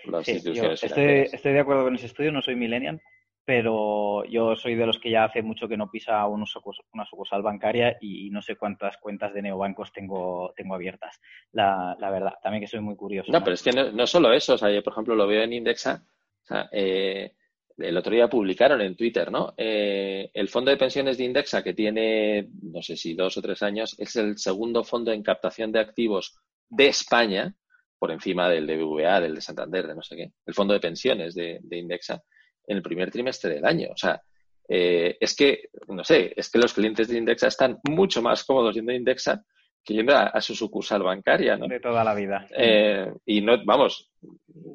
las 0.05 0.25
Sí, 0.25 0.33
yo 0.33 0.37
instituciones 0.37 0.83
estoy, 0.83 1.29
estoy 1.31 1.53
de 1.53 1.59
acuerdo 1.59 1.83
con 1.83 1.95
ese 1.95 2.07
estudio, 2.07 2.31
no 2.31 2.41
soy 2.41 2.55
millennial, 2.55 3.01
pero 3.49 4.25
yo 4.25 4.55
soy 4.55 4.75
de 4.75 4.85
los 4.85 4.99
que 4.99 5.09
ya 5.09 5.23
hace 5.23 5.41
mucho 5.41 5.67
que 5.67 5.75
no 5.75 5.89
pisa 5.89 6.27
una 6.27 6.45
sucursal 6.45 7.41
bancaria 7.41 7.97
y 7.99 8.29
no 8.29 8.43
sé 8.43 8.55
cuántas 8.55 8.97
cuentas 8.97 9.33
de 9.33 9.41
neobancos 9.41 9.91
tengo, 9.91 10.53
tengo 10.55 10.75
abiertas, 10.75 11.19
la, 11.53 11.97
la 11.99 12.11
verdad. 12.11 12.33
También 12.43 12.61
que 12.61 12.67
soy 12.67 12.79
muy 12.79 12.95
curioso. 12.95 13.31
No, 13.31 13.39
¿no? 13.39 13.43
pero 13.43 13.55
es 13.55 13.63
que 13.63 13.71
no, 13.71 13.91
no 13.91 14.05
solo 14.05 14.31
eso, 14.33 14.53
o 14.53 14.57
sea, 14.59 14.69
yo, 14.69 14.83
por 14.83 14.93
ejemplo, 14.93 15.15
lo 15.15 15.25
veo 15.25 15.41
en 15.41 15.53
Indexa, 15.53 16.03
o 16.43 16.45
sea, 16.45 16.69
eh, 16.71 17.33
el 17.75 17.97
otro 17.97 18.13
día 18.13 18.29
publicaron 18.29 18.81
en 18.81 18.95
Twitter, 18.95 19.31
¿no? 19.31 19.55
Eh, 19.57 20.29
el 20.31 20.47
fondo 20.47 20.69
de 20.69 20.77
pensiones 20.77 21.17
de 21.17 21.23
Indexa, 21.23 21.63
que 21.63 21.73
tiene, 21.73 22.49
no 22.61 22.83
sé 22.83 22.95
si 22.95 23.15
dos 23.15 23.35
o 23.35 23.41
tres 23.41 23.63
años, 23.63 23.95
es 23.97 24.15
el 24.15 24.37
segundo 24.37 24.83
fondo 24.83 25.11
en 25.11 25.23
captación 25.23 25.71
de 25.71 25.79
activos 25.79 26.37
de 26.69 26.85
España, 26.85 27.55
por 27.97 28.11
encima 28.11 28.47
del 28.47 28.67
de 28.67 28.77
BBVA, 28.77 29.21
del 29.21 29.33
de 29.33 29.41
Santander, 29.41 29.87
de 29.87 29.95
no 29.95 30.03
sé 30.03 30.15
qué, 30.15 30.33
el 30.45 30.53
fondo 30.53 30.75
de 30.75 30.79
pensiones 30.79 31.33
de, 31.33 31.57
de 31.63 31.77
Indexa, 31.79 32.21
en 32.69 32.77
el 32.77 32.83
primer 32.83 33.11
trimestre 33.11 33.55
del 33.55 33.65
año. 33.65 33.89
O 33.91 33.97
sea, 33.97 34.21
eh, 34.67 35.17
es 35.19 35.35
que, 35.35 35.69
no 35.87 36.03
sé, 36.03 36.31
es 36.35 36.49
que 36.49 36.59
los 36.59 36.73
clientes 36.73 37.07
de 37.07 37.17
Indexa 37.17 37.47
están 37.47 37.79
mucho 37.89 38.21
más 38.21 38.43
cómodos 38.43 38.75
yendo 38.75 38.91
a 38.91 38.95
Indexa 38.95 39.43
que 39.83 39.93
yendo 39.93 40.15
a, 40.15 40.27
a 40.27 40.41
su 40.41 40.55
sucursal 40.55 41.01
bancaria, 41.01 41.55
¿no? 41.55 41.67
De 41.67 41.79
toda 41.79 42.03
la 42.03 42.13
vida. 42.13 42.47
Eh, 42.55 43.11
y 43.25 43.41
no, 43.41 43.53
vamos, 43.65 44.11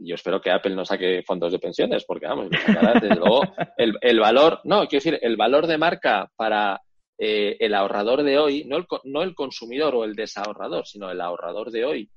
yo 0.01 0.15
espero 0.15 0.41
que 0.41 0.51
Apple 0.51 0.75
no 0.75 0.85
saque 0.85 1.23
fondos 1.23 1.53
de 1.53 1.59
pensiones, 1.59 2.05
porque 2.05 2.27
vamos, 2.27 2.49
lo 2.51 2.59
sacará, 2.59 2.95
desde 2.95 3.17
luego, 3.17 3.43
el, 3.77 3.97
el 4.01 4.19
valor, 4.19 4.61
no, 4.65 4.87
quiero 4.89 5.05
decir, 5.05 5.19
el 5.23 5.37
valor 5.37 5.67
de 5.67 5.79
marca 5.79 6.31
para 6.35 6.81
eh, 7.19 7.57
el 7.61 7.75
ahorrador 7.75 8.23
de 8.25 8.39
hoy, 8.39 8.65
no 8.65 8.77
el, 8.79 8.87
no 9.05 9.23
el 9.23 9.35
consumidor 9.35 9.95
o 9.95 10.05
el 10.05 10.15
desahorrador, 10.15 10.87
sino 10.87 11.11
el 11.11 11.21
ahorrador 11.21 11.71
de 11.71 11.85
hoy, 11.85 12.11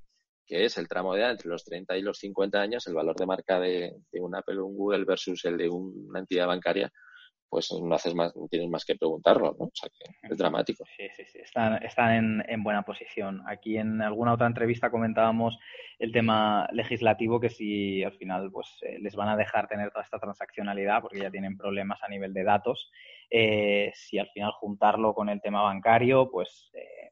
que 0.47 0.65
es 0.65 0.77
el 0.77 0.87
tramo 0.87 1.13
de 1.13 1.21
edad 1.21 1.31
entre 1.31 1.49
los 1.49 1.63
30 1.65 1.97
y 1.97 2.01
los 2.01 2.17
50 2.19 2.59
años, 2.59 2.87
el 2.87 2.95
valor 2.95 3.15
de 3.15 3.25
marca 3.25 3.59
de, 3.59 3.93
de 4.11 4.21
un 4.21 4.35
Apple 4.35 4.59
o 4.59 4.65
un 4.65 4.77
Google 4.77 5.05
versus 5.05 5.43
el 5.45 5.57
de 5.57 5.69
una 5.69 6.19
entidad 6.19 6.47
bancaria, 6.47 6.91
pues 7.49 7.71
no 7.71 7.95
haces 7.95 8.13
más, 8.13 8.35
no 8.35 8.47
tienes 8.47 8.69
más 8.69 8.83
que 8.83 8.95
preguntarlo, 8.95 9.55
¿no? 9.57 9.65
O 9.65 9.71
sea 9.73 9.89
que 9.89 10.27
es 10.27 10.37
dramático. 10.37 10.83
Sí, 10.97 11.07
sí, 11.15 11.23
sí, 11.31 11.39
están, 11.39 11.81
están 11.83 12.13
en, 12.13 12.43
en 12.47 12.63
buena 12.63 12.83
posición. 12.83 13.41
Aquí 13.47 13.77
en 13.77 14.01
alguna 14.01 14.33
otra 14.33 14.47
entrevista 14.47 14.91
comentábamos 14.91 15.57
el 15.99 16.11
tema 16.11 16.67
legislativo, 16.73 17.39
que 17.39 17.49
si 17.49 18.03
al 18.03 18.13
final 18.17 18.51
pues 18.51 18.67
eh, 18.81 18.99
les 18.99 19.15
van 19.15 19.29
a 19.29 19.37
dejar 19.37 19.67
tener 19.67 19.91
toda 19.91 20.03
esta 20.03 20.19
transaccionalidad, 20.19 21.01
porque 21.01 21.19
ya 21.19 21.31
tienen 21.31 21.57
problemas 21.57 22.01
a 22.03 22.09
nivel 22.09 22.33
de 22.33 22.43
datos, 22.43 22.91
eh, 23.29 23.91
si 23.95 24.19
al 24.19 24.29
final 24.29 24.51
juntarlo 24.51 25.13
con 25.13 25.29
el 25.29 25.41
tema 25.41 25.61
bancario, 25.61 26.29
pues 26.29 26.69
eh, 26.73 27.09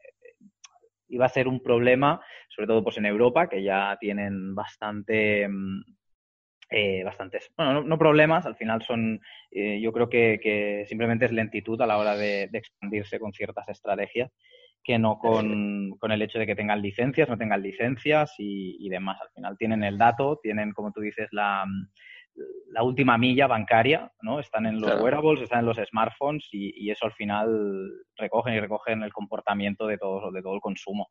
iba 1.07 1.25
a 1.25 1.29
ser 1.29 1.47
un 1.47 1.61
problema, 1.61 2.21
sobre 2.49 2.67
todo 2.67 2.83
pues 2.83 2.97
en 2.97 3.05
Europa, 3.05 3.47
que 3.49 3.63
ya 3.63 3.97
tienen 3.99 4.55
bastante... 4.55 5.47
mm, 5.47 5.81
eh, 6.71 7.03
bastantes, 7.03 7.51
bueno, 7.55 7.73
no, 7.73 7.83
no 7.83 7.97
problemas, 7.97 8.45
al 8.47 8.55
final 8.55 8.81
son, 8.81 9.21
eh, 9.51 9.79
yo 9.79 9.93
creo 9.93 10.09
que, 10.09 10.39
que 10.41 10.85
simplemente 10.87 11.25
es 11.25 11.31
lentitud 11.31 11.79
a 11.79 11.85
la 11.85 11.99
hora 11.99 12.17
de, 12.17 12.47
de 12.51 12.57
expandirse 12.57 13.19
con 13.19 13.33
ciertas 13.33 13.69
estrategias 13.69 14.31
que 14.83 14.97
no 14.99 15.17
con, 15.17 15.91
con 15.99 16.11
el 16.11 16.21
hecho 16.21 16.39
de 16.39 16.45
que 16.45 16.55
tengan 16.55 16.81
licencias, 16.81 17.27
no 17.27 17.37
tengan 17.37 17.61
licencias 17.61 18.35
y, 18.37 18.77
y 18.79 18.89
demás. 18.89 19.19
Al 19.21 19.29
final 19.29 19.57
tienen 19.57 19.83
el 19.83 19.97
dato, 19.97 20.39
tienen, 20.41 20.73
como 20.73 20.91
tú 20.91 21.01
dices, 21.01 21.27
la, 21.31 21.65
la 22.71 22.83
última 22.83 23.17
milla 23.17 23.47
bancaria, 23.47 24.11
¿no? 24.21 24.39
Están 24.39 24.65
en 24.65 24.75
los 24.75 24.89
Claro. 24.89 25.03
wearables, 25.03 25.41
están 25.41 25.59
en 25.59 25.65
los 25.65 25.77
smartphones 25.77 26.47
y, 26.51 26.85
y 26.85 26.91
eso 26.91 27.05
al 27.05 27.13
final 27.13 27.89
recogen 28.17 28.53
y 28.53 28.59
recogen 28.59 29.03
el 29.03 29.13
comportamiento 29.13 29.87
de 29.87 29.97
todo, 29.97 30.31
de 30.31 30.41
todo 30.41 30.55
el 30.55 30.61
consumo, 30.61 31.09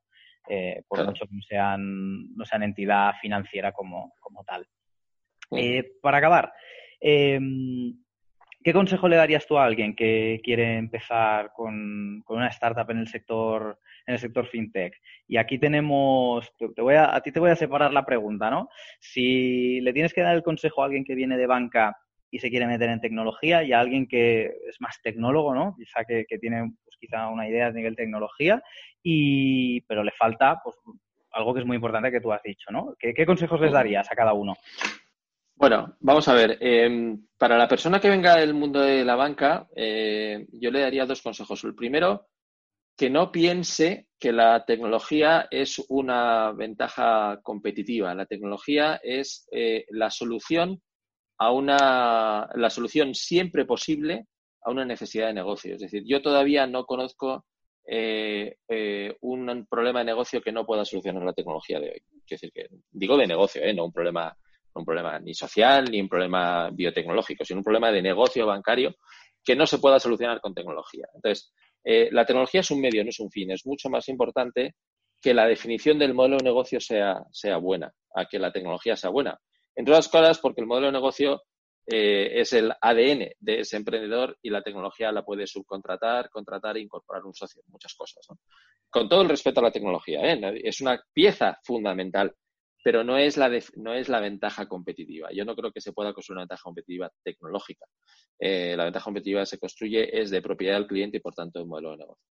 eh, 0.48 0.82
por 0.88 0.98
Claro. 0.98 1.10
mucho 1.10 1.26
que 1.26 1.34
no 1.34 1.42
sean, 1.42 2.34
no 2.34 2.44
sean 2.44 2.62
entidad 2.62 3.14
financiera 3.20 3.72
como, 3.72 4.12
como 4.20 4.44
tal. 4.44 4.66
Eh, 5.52 5.92
para 6.02 6.18
acabar, 6.18 6.52
eh, 7.00 7.38
¿qué 8.64 8.72
consejo 8.72 9.08
le 9.08 9.16
darías 9.16 9.46
tú 9.46 9.58
a 9.58 9.64
alguien 9.64 9.94
que 9.94 10.40
quiere 10.42 10.78
empezar 10.78 11.52
con, 11.54 12.22
con 12.24 12.38
una 12.38 12.48
startup 12.48 12.90
en 12.90 12.98
el 12.98 13.08
sector 13.08 13.78
en 14.06 14.14
el 14.14 14.20
sector 14.20 14.46
fintech? 14.46 14.94
Y 15.28 15.36
aquí 15.36 15.58
tenemos, 15.58 16.50
te, 16.56 16.80
voy 16.80 16.94
a, 16.94 17.14
a 17.14 17.20
ti 17.20 17.30
te 17.30 17.40
voy 17.40 17.50
a 17.50 17.56
separar 17.56 17.92
la 17.92 18.06
pregunta, 18.06 18.50
¿no? 18.50 18.70
Si 18.98 19.80
le 19.82 19.92
tienes 19.92 20.14
que 20.14 20.22
dar 20.22 20.34
el 20.34 20.42
consejo 20.42 20.82
a 20.82 20.86
alguien 20.86 21.04
que 21.04 21.14
viene 21.14 21.36
de 21.36 21.46
banca 21.46 21.96
y 22.30 22.38
se 22.38 22.50
quiere 22.50 22.66
meter 22.66 22.88
en 22.88 23.00
tecnología 23.00 23.62
y 23.62 23.72
a 23.72 23.80
alguien 23.80 24.08
que 24.08 24.46
es 24.68 24.80
más 24.80 25.00
tecnólogo, 25.02 25.54
¿no? 25.54 25.76
Quizá 25.76 26.04
que, 26.04 26.24
que 26.26 26.38
tiene 26.38 26.72
pues, 26.84 26.96
quizá 26.98 27.28
una 27.28 27.46
idea 27.46 27.66
a 27.66 27.72
nivel 27.72 27.94
tecnología, 27.94 28.62
y, 29.02 29.82
pero 29.82 30.02
le 30.02 30.10
falta 30.12 30.60
pues, 30.64 30.74
algo 31.32 31.52
que 31.52 31.60
es 31.60 31.66
muy 31.66 31.76
importante 31.76 32.10
que 32.10 32.20
tú 32.20 32.32
has 32.32 32.42
dicho, 32.42 32.70
¿no? 32.70 32.94
¿Qué, 32.98 33.12
qué 33.12 33.26
consejos 33.26 33.60
les 33.60 33.72
darías 33.72 34.10
a 34.10 34.16
cada 34.16 34.32
uno? 34.32 34.54
Bueno, 35.56 35.96
vamos 36.00 36.26
a 36.28 36.34
ver. 36.34 36.58
eh, 36.60 37.16
para 37.38 37.56
la 37.58 37.68
persona 37.68 38.00
que 38.00 38.08
venga 38.08 38.36
del 38.36 38.54
mundo 38.54 38.80
de 38.80 39.04
la 39.04 39.16
banca, 39.16 39.68
eh, 39.76 40.46
yo 40.52 40.70
le 40.70 40.80
daría 40.80 41.06
dos 41.06 41.22
consejos. 41.22 41.62
El 41.64 41.74
primero, 41.74 42.28
que 42.96 43.10
no 43.10 43.32
piense 43.32 44.08
que 44.18 44.32
la 44.32 44.64
tecnología 44.64 45.48
es 45.50 45.78
una 45.88 46.52
ventaja 46.52 47.40
competitiva. 47.42 48.14
La 48.14 48.26
tecnología 48.26 49.00
es 49.02 49.48
eh, 49.52 49.84
la 49.90 50.10
solución 50.10 50.82
a 51.38 51.50
una, 51.52 52.48
la 52.54 52.70
solución 52.70 53.14
siempre 53.14 53.64
posible 53.64 54.26
a 54.62 54.70
una 54.70 54.84
necesidad 54.84 55.26
de 55.28 55.34
negocio. 55.34 55.74
Es 55.74 55.80
decir, 55.80 56.04
yo 56.06 56.22
todavía 56.22 56.66
no 56.66 56.86
conozco 56.86 57.44
eh, 57.86 58.56
eh, 58.68 59.16
un 59.20 59.66
problema 59.68 59.98
de 60.00 60.06
negocio 60.06 60.40
que 60.40 60.52
no 60.52 60.64
pueda 60.64 60.84
solucionar 60.84 61.22
la 61.22 61.34
tecnología 61.34 61.80
de 61.80 61.90
hoy. 61.90 62.02
Quiero 62.26 62.40
decir 62.40 62.52
que 62.52 62.68
digo 62.90 63.16
de 63.16 63.26
negocio, 63.26 63.62
¿eh? 63.62 63.74
no 63.74 63.84
un 63.84 63.92
problema 63.92 64.36
un 64.80 64.84
problema 64.84 65.18
ni 65.18 65.34
social 65.34 65.84
ni 65.90 66.00
un 66.00 66.08
problema 66.08 66.70
biotecnológico, 66.70 67.44
sino 67.44 67.60
un 67.60 67.64
problema 67.64 67.90
de 67.90 68.02
negocio 68.02 68.46
bancario 68.46 68.96
que 69.44 69.54
no 69.54 69.66
se 69.66 69.78
pueda 69.78 70.00
solucionar 70.00 70.40
con 70.40 70.54
tecnología. 70.54 71.06
Entonces, 71.14 71.52
eh, 71.84 72.08
la 72.10 72.24
tecnología 72.24 72.60
es 72.60 72.70
un 72.70 72.80
medio, 72.80 73.04
no 73.04 73.10
es 73.10 73.20
un 73.20 73.30
fin. 73.30 73.50
Es 73.50 73.66
mucho 73.66 73.90
más 73.90 74.08
importante 74.08 74.74
que 75.20 75.34
la 75.34 75.46
definición 75.46 75.98
del 75.98 76.14
modelo 76.14 76.38
de 76.38 76.44
negocio 76.44 76.80
sea, 76.80 77.22
sea 77.30 77.58
buena, 77.58 77.92
a 78.14 78.26
que 78.26 78.38
la 78.38 78.52
tecnología 78.52 78.96
sea 78.96 79.10
buena. 79.10 79.38
Entre 79.74 79.92
otras 79.92 80.08
cosas, 80.08 80.38
porque 80.38 80.60
el 80.60 80.66
modelo 80.66 80.86
de 80.86 80.92
negocio 80.92 81.42
eh, 81.86 82.40
es 82.40 82.52
el 82.54 82.72
ADN 82.80 83.32
de 83.38 83.60
ese 83.60 83.76
emprendedor 83.76 84.38
y 84.40 84.48
la 84.48 84.62
tecnología 84.62 85.12
la 85.12 85.24
puede 85.24 85.46
subcontratar, 85.46 86.30
contratar 86.30 86.76
e 86.76 86.80
incorporar 86.80 87.24
un 87.24 87.34
socio, 87.34 87.62
muchas 87.68 87.94
cosas. 87.94 88.26
Con 88.88 89.08
todo 89.08 89.22
el 89.22 89.28
respeto 89.28 89.60
a 89.60 89.64
la 89.64 89.70
tecnología, 89.70 90.20
¿eh? 90.22 90.60
es 90.64 90.80
una 90.80 91.02
pieza 91.12 91.58
fundamental 91.62 92.34
pero 92.84 93.02
no 93.02 93.16
es, 93.16 93.38
la 93.38 93.50
no 93.76 93.94
es 93.94 94.10
la 94.10 94.20
ventaja 94.20 94.68
competitiva. 94.68 95.30
Yo 95.32 95.46
no 95.46 95.56
creo 95.56 95.72
que 95.72 95.80
se 95.80 95.94
pueda 95.94 96.12
construir 96.12 96.36
una 96.36 96.42
ventaja 96.42 96.64
competitiva 96.64 97.10
tecnológica. 97.24 97.86
Eh, 98.38 98.74
la 98.76 98.84
ventaja 98.84 99.04
competitiva 99.04 99.46
se 99.46 99.58
construye 99.58 100.20
es 100.20 100.30
de 100.30 100.42
propiedad 100.42 100.74
del 100.74 100.86
cliente 100.86 101.16
y, 101.16 101.20
por 101.20 101.34
tanto, 101.34 101.60
de 101.60 101.64
modelo 101.64 101.92
de 101.92 101.96
negocio. 101.96 102.28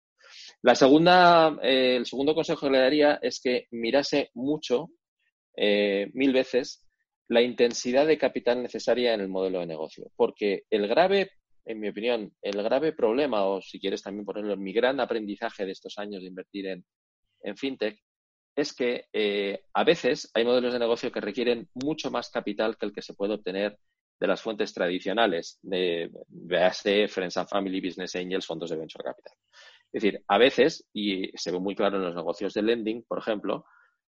La 0.61 0.75
segunda, 0.75 1.57
eh, 1.63 1.95
el 1.95 2.05
segundo 2.05 2.35
consejo 2.35 2.67
que 2.67 2.71
le 2.71 2.77
daría 2.77 3.19
es 3.19 3.41
que 3.41 3.65
mirase 3.71 4.29
mucho, 4.35 4.89
eh, 5.57 6.11
mil 6.13 6.31
veces, 6.31 6.87
la 7.29 7.41
intensidad 7.41 8.05
de 8.05 8.19
capital 8.19 8.61
necesaria 8.61 9.15
en 9.15 9.21
el 9.21 9.29
modelo 9.29 9.59
de 9.59 9.65
negocio. 9.65 10.11
Porque 10.15 10.65
el 10.69 10.87
grave, 10.87 11.31
en 11.65 11.79
mi 11.79 11.89
opinión, 11.89 12.31
el 12.43 12.61
grave 12.61 12.93
problema, 12.93 13.43
o 13.47 13.59
si 13.59 13.79
quieres 13.79 14.03
también 14.03 14.23
ponerlo 14.23 14.55
mi 14.55 14.71
gran 14.71 14.99
aprendizaje 14.99 15.65
de 15.65 15.71
estos 15.71 15.97
años 15.97 16.21
de 16.21 16.27
invertir 16.27 16.67
en 16.67 17.57
fintech, 17.57 17.99
es 18.55 18.73
que 18.73 19.05
eh, 19.11 19.63
a 19.73 19.83
veces 19.83 20.29
hay 20.33 20.45
modelos 20.45 20.73
de 20.73 20.79
negocio 20.79 21.11
que 21.11 21.21
requieren 21.21 21.69
mucho 21.73 22.11
más 22.11 22.29
capital 22.29 22.77
que 22.77 22.85
el 22.85 22.93
que 22.93 23.01
se 23.01 23.13
puede 23.13 23.33
obtener 23.33 23.77
de 24.19 24.27
las 24.27 24.41
fuentes 24.41 24.73
tradicionales, 24.73 25.59
de 25.61 26.09
BAC, 26.27 27.09
Friends 27.09 27.37
and 27.37 27.49
Family, 27.49 27.81
Business 27.81 28.15
Angels, 28.15 28.45
fondos 28.45 28.69
de 28.69 28.77
Venture 28.77 29.03
Capital. 29.03 29.33
Es 29.91 30.01
decir, 30.01 30.23
a 30.27 30.37
veces, 30.37 30.87
y 30.93 31.29
se 31.35 31.51
ve 31.51 31.59
muy 31.59 31.75
claro 31.75 31.97
en 31.97 32.03
los 32.03 32.15
negocios 32.15 32.53
de 32.53 32.61
lending, 32.61 33.03
por 33.03 33.19
ejemplo, 33.19 33.65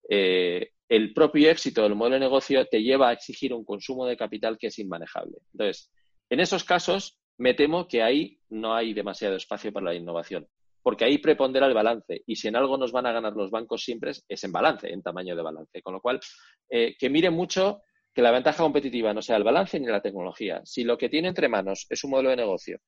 eh, 0.09 0.70
el 0.88 1.12
propio 1.12 1.50
éxito 1.50 1.83
del 1.83 1.94
modelo 1.94 2.14
de 2.14 2.20
negocio 2.20 2.66
te 2.66 2.83
lleva 2.83 3.11
a 3.11 3.12
exigir 3.12 3.55
un 3.55 3.64
consumo 3.64 4.07
de 4.07 4.16
capital 4.16 4.59
que 4.59 4.68
es 4.68 4.79
inmanejable. 4.79 5.38
Entonces, 5.53 5.92
en 6.31 6.40
esos 6.40 6.64
casos, 6.64 7.18
me 7.38 7.55
temo 7.55 7.87
que 7.87 8.03
ahí 8.03 8.40
no 8.48 8.74
hay 8.74 8.92
demasiado 8.94 9.37
espacio 9.37 9.72
para 9.72 9.87
la 9.87 9.94
innovación 9.94 10.48
porque 10.83 11.05
ahí 11.05 11.19
prepondera 11.19 11.66
el 11.66 11.75
balance. 11.75 12.23
Y 12.27 12.37
si 12.37 12.49
en 12.49 12.57
algo 12.57 12.77
nos 12.77 12.93
van 12.93 13.07
a 13.07 13.12
ganar 13.12 13.35
los 13.35 13.51
bancos 13.51 13.83
siempre 13.83 14.12
es 14.29 14.45
en 14.45 14.53
balance, 14.53 14.90
en 14.90 15.03
tamaño 15.03 15.37
de 15.37 15.43
balance. 15.43 15.83
Con 15.83 15.95
lo 15.95 16.01
cual, 16.01 16.21
eh, 16.69 16.97
que 16.99 17.11
mire 17.11 17.31
mucho 17.31 17.83
que 18.12 18.23
la 18.23 18.31
ventaja 18.31 18.62
competitiva 18.62 19.14
no 19.14 19.23
sea 19.23 19.37
el 19.37 19.45
balance 19.45 19.79
ni 19.79 19.87
la 19.87 20.03
tecnología. 20.03 20.61
Si 20.64 20.85
lo 20.85 20.99
que 20.99 21.09
tiene 21.09 21.29
entre 21.29 21.49
manos 21.49 21.87
es 21.88 22.03
un 22.05 22.11
modelo 22.11 22.31
de 22.31 22.37
negocio 22.37 22.79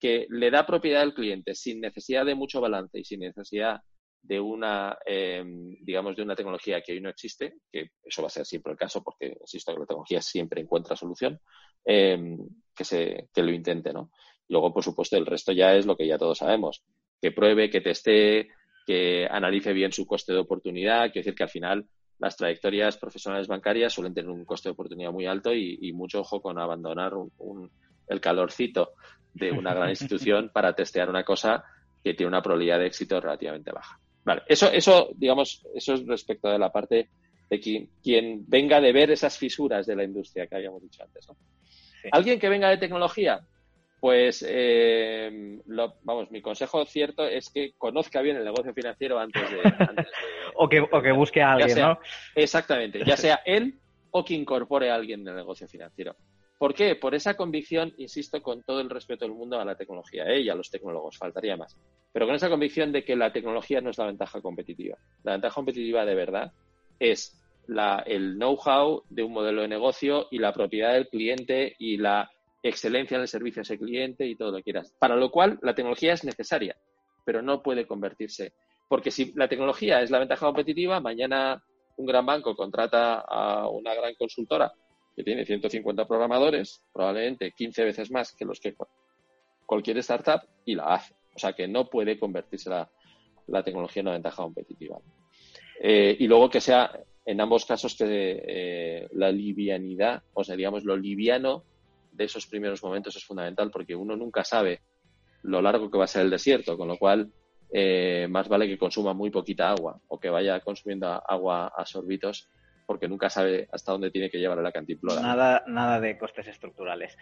que 0.00 0.26
le 0.30 0.50
da 0.50 0.66
propiedad 0.66 1.02
al 1.02 1.14
cliente 1.14 1.54
sin 1.54 1.80
necesidad 1.80 2.26
de 2.26 2.34
mucho 2.34 2.60
balance 2.60 2.98
y 2.98 3.04
sin 3.04 3.20
necesidad 3.20 3.80
de 4.20 4.40
una, 4.40 4.98
eh, 5.06 5.44
digamos, 5.80 6.16
de 6.16 6.22
una 6.22 6.34
tecnología 6.34 6.80
que 6.80 6.92
hoy 6.92 7.00
no 7.00 7.10
existe, 7.10 7.54
que 7.70 7.90
eso 8.04 8.22
va 8.22 8.28
a 8.28 8.30
ser 8.30 8.46
siempre 8.46 8.72
el 8.72 8.78
caso 8.78 9.02
porque, 9.02 9.36
insisto, 9.40 9.72
que 9.72 9.80
la 9.80 9.86
tecnología 9.86 10.22
siempre 10.22 10.60
encuentra 10.60 10.96
solución, 10.96 11.40
eh, 11.84 12.36
que, 12.74 12.84
se, 12.84 13.28
que 13.32 13.42
lo 13.42 13.52
intente, 13.52 13.92
¿no? 13.92 14.10
Luego, 14.48 14.72
por 14.72 14.82
supuesto, 14.82 15.16
el 15.16 15.26
resto 15.26 15.52
ya 15.52 15.74
es 15.74 15.86
lo 15.86 15.96
que 15.96 16.06
ya 16.06 16.18
todos 16.18 16.38
sabemos 16.38 16.82
que 17.22 17.30
pruebe, 17.30 17.70
que 17.70 17.80
teste, 17.80 18.48
que 18.84 19.28
analice 19.30 19.72
bien 19.72 19.92
su 19.92 20.06
coste 20.06 20.32
de 20.32 20.40
oportunidad. 20.40 21.12
Quiero 21.12 21.24
decir 21.24 21.34
que 21.36 21.44
al 21.44 21.48
final 21.48 21.86
las 22.18 22.36
trayectorias 22.36 22.98
profesionales 22.98 23.46
bancarias 23.46 23.92
suelen 23.92 24.12
tener 24.12 24.30
un 24.30 24.44
coste 24.44 24.68
de 24.68 24.72
oportunidad 24.72 25.12
muy 25.12 25.26
alto 25.26 25.54
y, 25.54 25.92
mucho 25.92 26.20
ojo 26.20 26.42
con 26.42 26.58
abandonar 26.58 27.12
el 28.08 28.20
calorcito 28.20 28.94
de 29.32 29.52
una 29.52 29.72
gran 29.72 29.88
institución 29.90 30.50
para 30.52 30.74
testear 30.74 31.08
una 31.08 31.24
cosa 31.24 31.64
que 32.02 32.14
tiene 32.14 32.28
una 32.28 32.42
probabilidad 32.42 32.80
de 32.80 32.86
éxito 32.86 33.20
relativamente 33.20 33.70
baja. 33.70 34.00
Vale, 34.24 34.42
eso, 34.48 34.70
eso, 34.70 35.10
digamos, 35.14 35.64
eso 35.74 35.94
es 35.94 36.06
respecto 36.06 36.48
de 36.48 36.58
la 36.58 36.72
parte 36.72 37.08
de 37.48 37.60
quien, 37.60 37.88
quien 38.02 38.44
venga 38.48 38.80
de 38.80 38.92
ver 38.92 39.10
esas 39.12 39.38
fisuras 39.38 39.86
de 39.86 39.94
la 39.94 40.04
industria 40.04 40.46
que 40.48 40.56
habíamos 40.56 40.82
dicho 40.82 41.02
antes. 41.02 41.28
¿no? 41.28 41.36
Alguien 42.10 42.40
que 42.40 42.48
venga 42.48 42.68
de 42.68 42.78
tecnología, 42.78 43.44
pues 44.02 44.44
eh, 44.48 45.60
vamos, 46.02 46.28
mi 46.32 46.42
consejo 46.42 46.84
cierto 46.84 47.24
es 47.24 47.50
que 47.50 47.74
conozca 47.78 48.20
bien 48.20 48.36
el 48.36 48.44
negocio 48.44 48.74
financiero 48.74 49.16
antes 49.16 49.48
de... 49.48 49.58
o, 50.56 50.68
que, 50.68 50.80
o 50.80 51.00
que 51.00 51.12
busque 51.12 51.40
a 51.40 51.52
alguien, 51.52 51.78
¿no? 51.78 52.00
Exactamente, 52.34 53.04
ya 53.06 53.16
sea 53.16 53.42
él 53.44 53.78
o 54.10 54.24
que 54.24 54.34
incorpore 54.34 54.90
a 54.90 54.96
alguien 54.96 55.20
en 55.20 55.28
el 55.28 55.36
negocio 55.36 55.68
financiero. 55.68 56.16
¿Por 56.58 56.74
qué? 56.74 56.96
Por 56.96 57.14
esa 57.14 57.36
convicción, 57.36 57.94
insisto, 57.96 58.42
con 58.42 58.64
todo 58.64 58.80
el 58.80 58.90
respeto 58.90 59.24
del 59.24 59.34
mundo 59.34 59.60
a 59.60 59.64
la 59.64 59.76
tecnología 59.76 60.24
¿eh? 60.26 60.40
y 60.40 60.48
a 60.48 60.56
los 60.56 60.68
tecnólogos, 60.68 61.16
faltaría 61.16 61.56
más. 61.56 61.78
Pero 62.12 62.26
con 62.26 62.34
esa 62.34 62.50
convicción 62.50 62.90
de 62.90 63.04
que 63.04 63.14
la 63.14 63.32
tecnología 63.32 63.80
no 63.80 63.90
es 63.90 63.98
la 63.98 64.06
ventaja 64.06 64.40
competitiva. 64.40 64.98
La 65.22 65.30
ventaja 65.30 65.54
competitiva 65.54 66.04
de 66.04 66.14
verdad 66.16 66.52
es 66.98 67.40
la, 67.68 68.02
el 68.04 68.34
know-how 68.34 69.04
de 69.08 69.22
un 69.22 69.32
modelo 69.32 69.62
de 69.62 69.68
negocio 69.68 70.26
y 70.32 70.40
la 70.40 70.52
propiedad 70.52 70.94
del 70.94 71.06
cliente 71.06 71.76
y 71.78 71.98
la 71.98 72.32
excelencia 72.62 73.16
en 73.16 73.22
el 73.22 73.28
servicio 73.28 73.60
a 73.60 73.62
ese 73.62 73.78
cliente 73.78 74.26
y 74.26 74.36
todo 74.36 74.50
lo 74.50 74.56
que 74.58 74.64
quieras. 74.64 74.94
Para 74.98 75.16
lo 75.16 75.30
cual 75.30 75.58
la 75.62 75.74
tecnología 75.74 76.12
es 76.12 76.24
necesaria, 76.24 76.76
pero 77.24 77.42
no 77.42 77.62
puede 77.62 77.86
convertirse. 77.86 78.52
Porque 78.88 79.10
si 79.10 79.32
la 79.34 79.48
tecnología 79.48 80.02
es 80.02 80.10
la 80.10 80.18
ventaja 80.18 80.46
competitiva, 80.46 81.00
mañana 81.00 81.62
un 81.96 82.06
gran 82.06 82.26
banco 82.26 82.54
contrata 82.54 83.20
a 83.20 83.68
una 83.68 83.94
gran 83.94 84.14
consultora 84.14 84.72
que 85.14 85.24
tiene 85.24 85.44
150 85.44 86.06
programadores, 86.06 86.82
probablemente 86.92 87.52
15 87.52 87.84
veces 87.84 88.10
más 88.10 88.34
que 88.34 88.44
los 88.44 88.60
que 88.60 88.74
cualquier 89.66 89.98
startup, 89.98 90.42
y 90.64 90.74
la 90.74 90.94
hace. 90.94 91.14
O 91.34 91.38
sea 91.38 91.52
que 91.52 91.66
no 91.68 91.88
puede 91.88 92.18
convertirse 92.18 92.70
la, 92.70 92.88
tecnología 93.62 94.00
en 94.00 94.06
una 94.06 94.14
ventaja 94.14 94.42
competitiva. 94.42 94.98
Eh, 95.80 96.16
y 96.18 96.26
luego 96.26 96.48
que 96.48 96.60
sea, 96.60 96.98
en 97.24 97.40
ambos 97.40 97.66
casos, 97.66 97.94
que 97.96 98.04
eh, 98.46 99.08
la 99.12 99.30
livianidad, 99.30 100.22
o 100.34 100.44
sea, 100.44 100.56
digamos, 100.56 100.84
lo 100.84 100.96
liviano 100.96 101.64
de 102.12 102.24
esos 102.24 102.46
primeros 102.46 102.82
momentos 102.82 103.16
es 103.16 103.24
fundamental 103.24 103.70
porque 103.70 103.96
uno 103.96 104.16
nunca 104.16 104.44
sabe 104.44 104.82
lo 105.42 105.60
largo 105.60 105.90
que 105.90 105.98
va 105.98 106.04
a 106.04 106.08
ser 106.08 106.22
el 106.22 106.30
desierto, 106.30 106.76
con 106.76 106.88
lo 106.88 106.98
cual 106.98 107.32
eh, 107.72 108.26
más 108.30 108.48
vale 108.48 108.68
que 108.68 108.78
consuma 108.78 109.14
muy 109.14 109.30
poquita 109.30 109.70
agua 109.70 109.98
o 110.08 110.20
que 110.20 110.30
vaya 110.30 110.60
consumiendo 110.60 111.06
agua 111.08 111.72
a 111.74 111.84
sorbitos 111.86 112.48
porque 112.86 113.08
nunca 113.08 113.30
sabe 113.30 113.68
hasta 113.72 113.92
dónde 113.92 114.10
tiene 114.10 114.28
que 114.28 114.38
llevar 114.38 114.58
la 114.58 114.72
cantimplora. 114.72 115.20
Nada, 115.20 115.62
nada 115.66 116.00
de 116.00 116.18
costes 116.18 116.46
estructurales. 116.48 117.16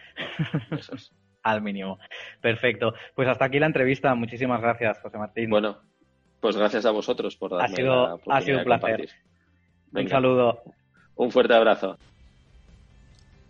Eso 0.71 0.95
es. 0.95 1.13
Al 1.43 1.63
mínimo. 1.63 1.99
Perfecto. 2.43 2.93
Pues 3.15 3.27
hasta 3.29 3.47
aquí 3.47 3.59
la 3.59 3.67
entrevista. 3.67 4.15
Muchísimas 4.15 4.61
gracias, 4.61 5.01
José 5.01 5.17
Martín. 5.17 5.49
Bueno, 5.49 5.79
pues 6.41 6.57
gracias 6.57 6.85
a 6.85 6.91
vosotros 6.91 7.37
por 7.37 7.53
darme 7.53 7.65
ha 7.65 7.77
sido, 7.77 8.21
Ha 8.29 8.41
sido 8.43 8.59
un 8.59 8.65
placer. 8.65 9.09
un 9.93 10.09
saludo. 10.09 10.63
Un 11.15 11.31
fuerte 11.31 11.55
abrazo. 11.55 11.97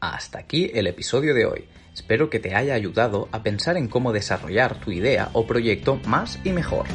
Hasta 0.01 0.39
aquí 0.39 0.71
el 0.73 0.87
episodio 0.87 1.35
de 1.35 1.45
hoy. 1.45 1.69
Espero 1.93 2.31
que 2.31 2.39
te 2.39 2.55
haya 2.55 2.73
ayudado 2.73 3.29
a 3.33 3.43
pensar 3.43 3.77
en 3.77 3.87
cómo 3.87 4.15
desarrollar 4.15 4.81
tu 4.81 4.93
idea 4.93 5.29
o 5.35 5.47
proyecto 5.47 6.01
más 6.07 6.39
y 6.43 6.53
mejor. 6.53 6.87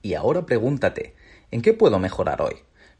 Y 0.00 0.14
ahora 0.14 0.46
pregúntate, 0.46 1.14
¿en 1.50 1.60
qué 1.60 1.74
puedo 1.74 1.98
mejorar 1.98 2.40
hoy? 2.40 2.54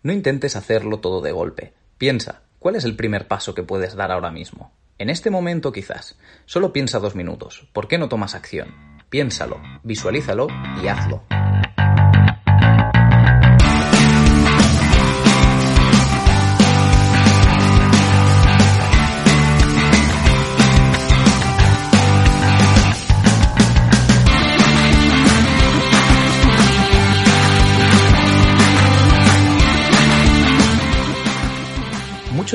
No 0.06 0.12
intentes 0.12 0.54
hacerlo 0.54 1.00
todo 1.00 1.20
de 1.20 1.32
golpe. 1.32 1.72
Piensa, 1.98 2.42
¿cuál 2.60 2.76
es 2.76 2.84
el 2.84 2.94
primer 2.94 3.26
paso 3.26 3.56
que 3.56 3.64
puedes 3.64 3.96
dar 3.96 4.12
ahora 4.12 4.30
mismo? 4.30 4.70
En 4.98 5.10
este 5.10 5.30
momento 5.30 5.72
quizás. 5.72 6.16
Solo 6.44 6.72
piensa 6.72 7.00
dos 7.00 7.16
minutos. 7.16 7.68
¿Por 7.72 7.88
qué 7.88 7.98
no 7.98 8.08
tomas 8.08 8.36
acción? 8.36 8.68
Piénsalo, 9.10 9.60
visualízalo 9.82 10.46
y 10.80 10.86
hazlo. 10.86 11.24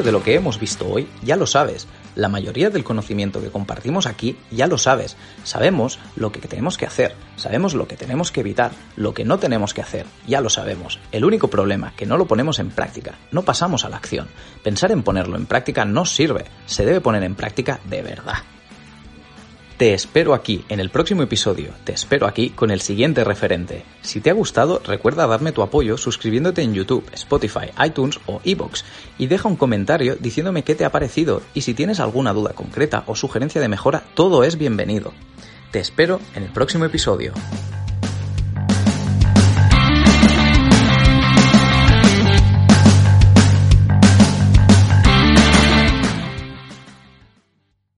De 0.04 0.12
lo 0.12 0.24
que 0.24 0.36
hemos 0.36 0.60
visto 0.60 0.88
hoy 0.88 1.08
ya 1.22 1.36
lo 1.36 1.46
sabes. 1.48 1.88
La 2.16 2.30
mayoría 2.30 2.70
del 2.70 2.84
conocimiento 2.84 3.42
que 3.42 3.50
compartimos 3.50 4.06
aquí 4.06 4.38
ya 4.52 4.68
lo 4.68 4.78
sabes. 4.78 5.16
Sabemos 5.44 6.00
lo 6.16 6.32
que 6.32 6.40
tenemos 6.40 6.78
que 6.78 6.86
hacer, 6.86 7.16
sabemos 7.36 7.74
lo 7.74 7.88
que 7.88 7.96
tenemos 7.96 8.32
que 8.32 8.42
evitar, 8.42 8.72
lo 8.96 9.14
que 9.14 9.26
no 9.26 9.40
tenemos 9.40 9.74
que 9.74 9.82
hacer, 9.82 10.06
ya 10.28 10.42
lo 10.42 10.50
sabemos. 10.50 11.00
El 11.12 11.26
único 11.26 11.50
problema 11.50 11.94
que 11.96 12.06
no 12.06 12.18
lo 12.18 12.26
ponemos 12.26 12.60
en 12.60 12.70
práctica, 12.70 13.16
no 13.32 13.44
pasamos 13.44 13.86
a 13.86 13.90
la 13.90 13.98
acción. 13.98 14.28
Pensar 14.64 14.92
en 14.92 15.04
ponerlo 15.04 15.38
en 15.38 15.46
práctica 15.46 15.86
no 15.86 16.06
sirve, 16.06 16.46
se 16.66 16.86
debe 16.86 17.02
poner 17.02 17.24
en 17.24 17.36
práctica 17.36 17.80
de 17.86 18.02
verdad. 18.02 18.38
Te 19.82 19.96
espero 19.96 20.36
aquí 20.36 20.64
en 20.70 20.80
el 20.80 20.92
próximo 20.92 21.24
episodio, 21.24 21.74
te 21.86 21.92
espero 21.92 22.28
aquí 22.28 22.52
con 22.52 22.70
el 22.70 22.82
siguiente 22.82 23.24
referente. 23.24 23.84
Si 24.04 24.22
te 24.22 24.30
ha 24.30 24.34
gustado, 24.34 24.80
recuerda 24.86 25.26
darme 25.26 25.54
tu 25.54 25.64
apoyo 25.64 25.98
suscribiéndote 25.98 26.62
en 26.62 26.76
YouTube, 26.76 27.10
Spotify, 27.14 27.72
iTunes 27.84 28.20
o 28.28 28.42
Evox 28.44 28.86
y 29.18 29.26
deja 29.26 29.48
un 29.48 29.56
comentario 29.56 30.18
diciéndome 30.18 30.64
qué 30.64 30.76
te 30.76 30.86
ha 30.86 30.92
parecido 30.92 31.42
y 31.56 31.62
si 31.62 31.74
tienes 31.74 32.00
alguna 32.00 32.32
duda 32.32 32.54
concreta 32.54 33.04
o 33.08 33.16
sugerencia 33.16 33.60
de 33.60 33.70
mejora, 33.70 34.04
todo 34.14 34.44
es 34.44 34.60
bienvenido. 34.60 35.14
Te 35.72 35.80
espero 35.80 36.20
en 36.36 36.44
el 36.44 36.52
próximo 36.52 36.86
episodio. 36.86 37.34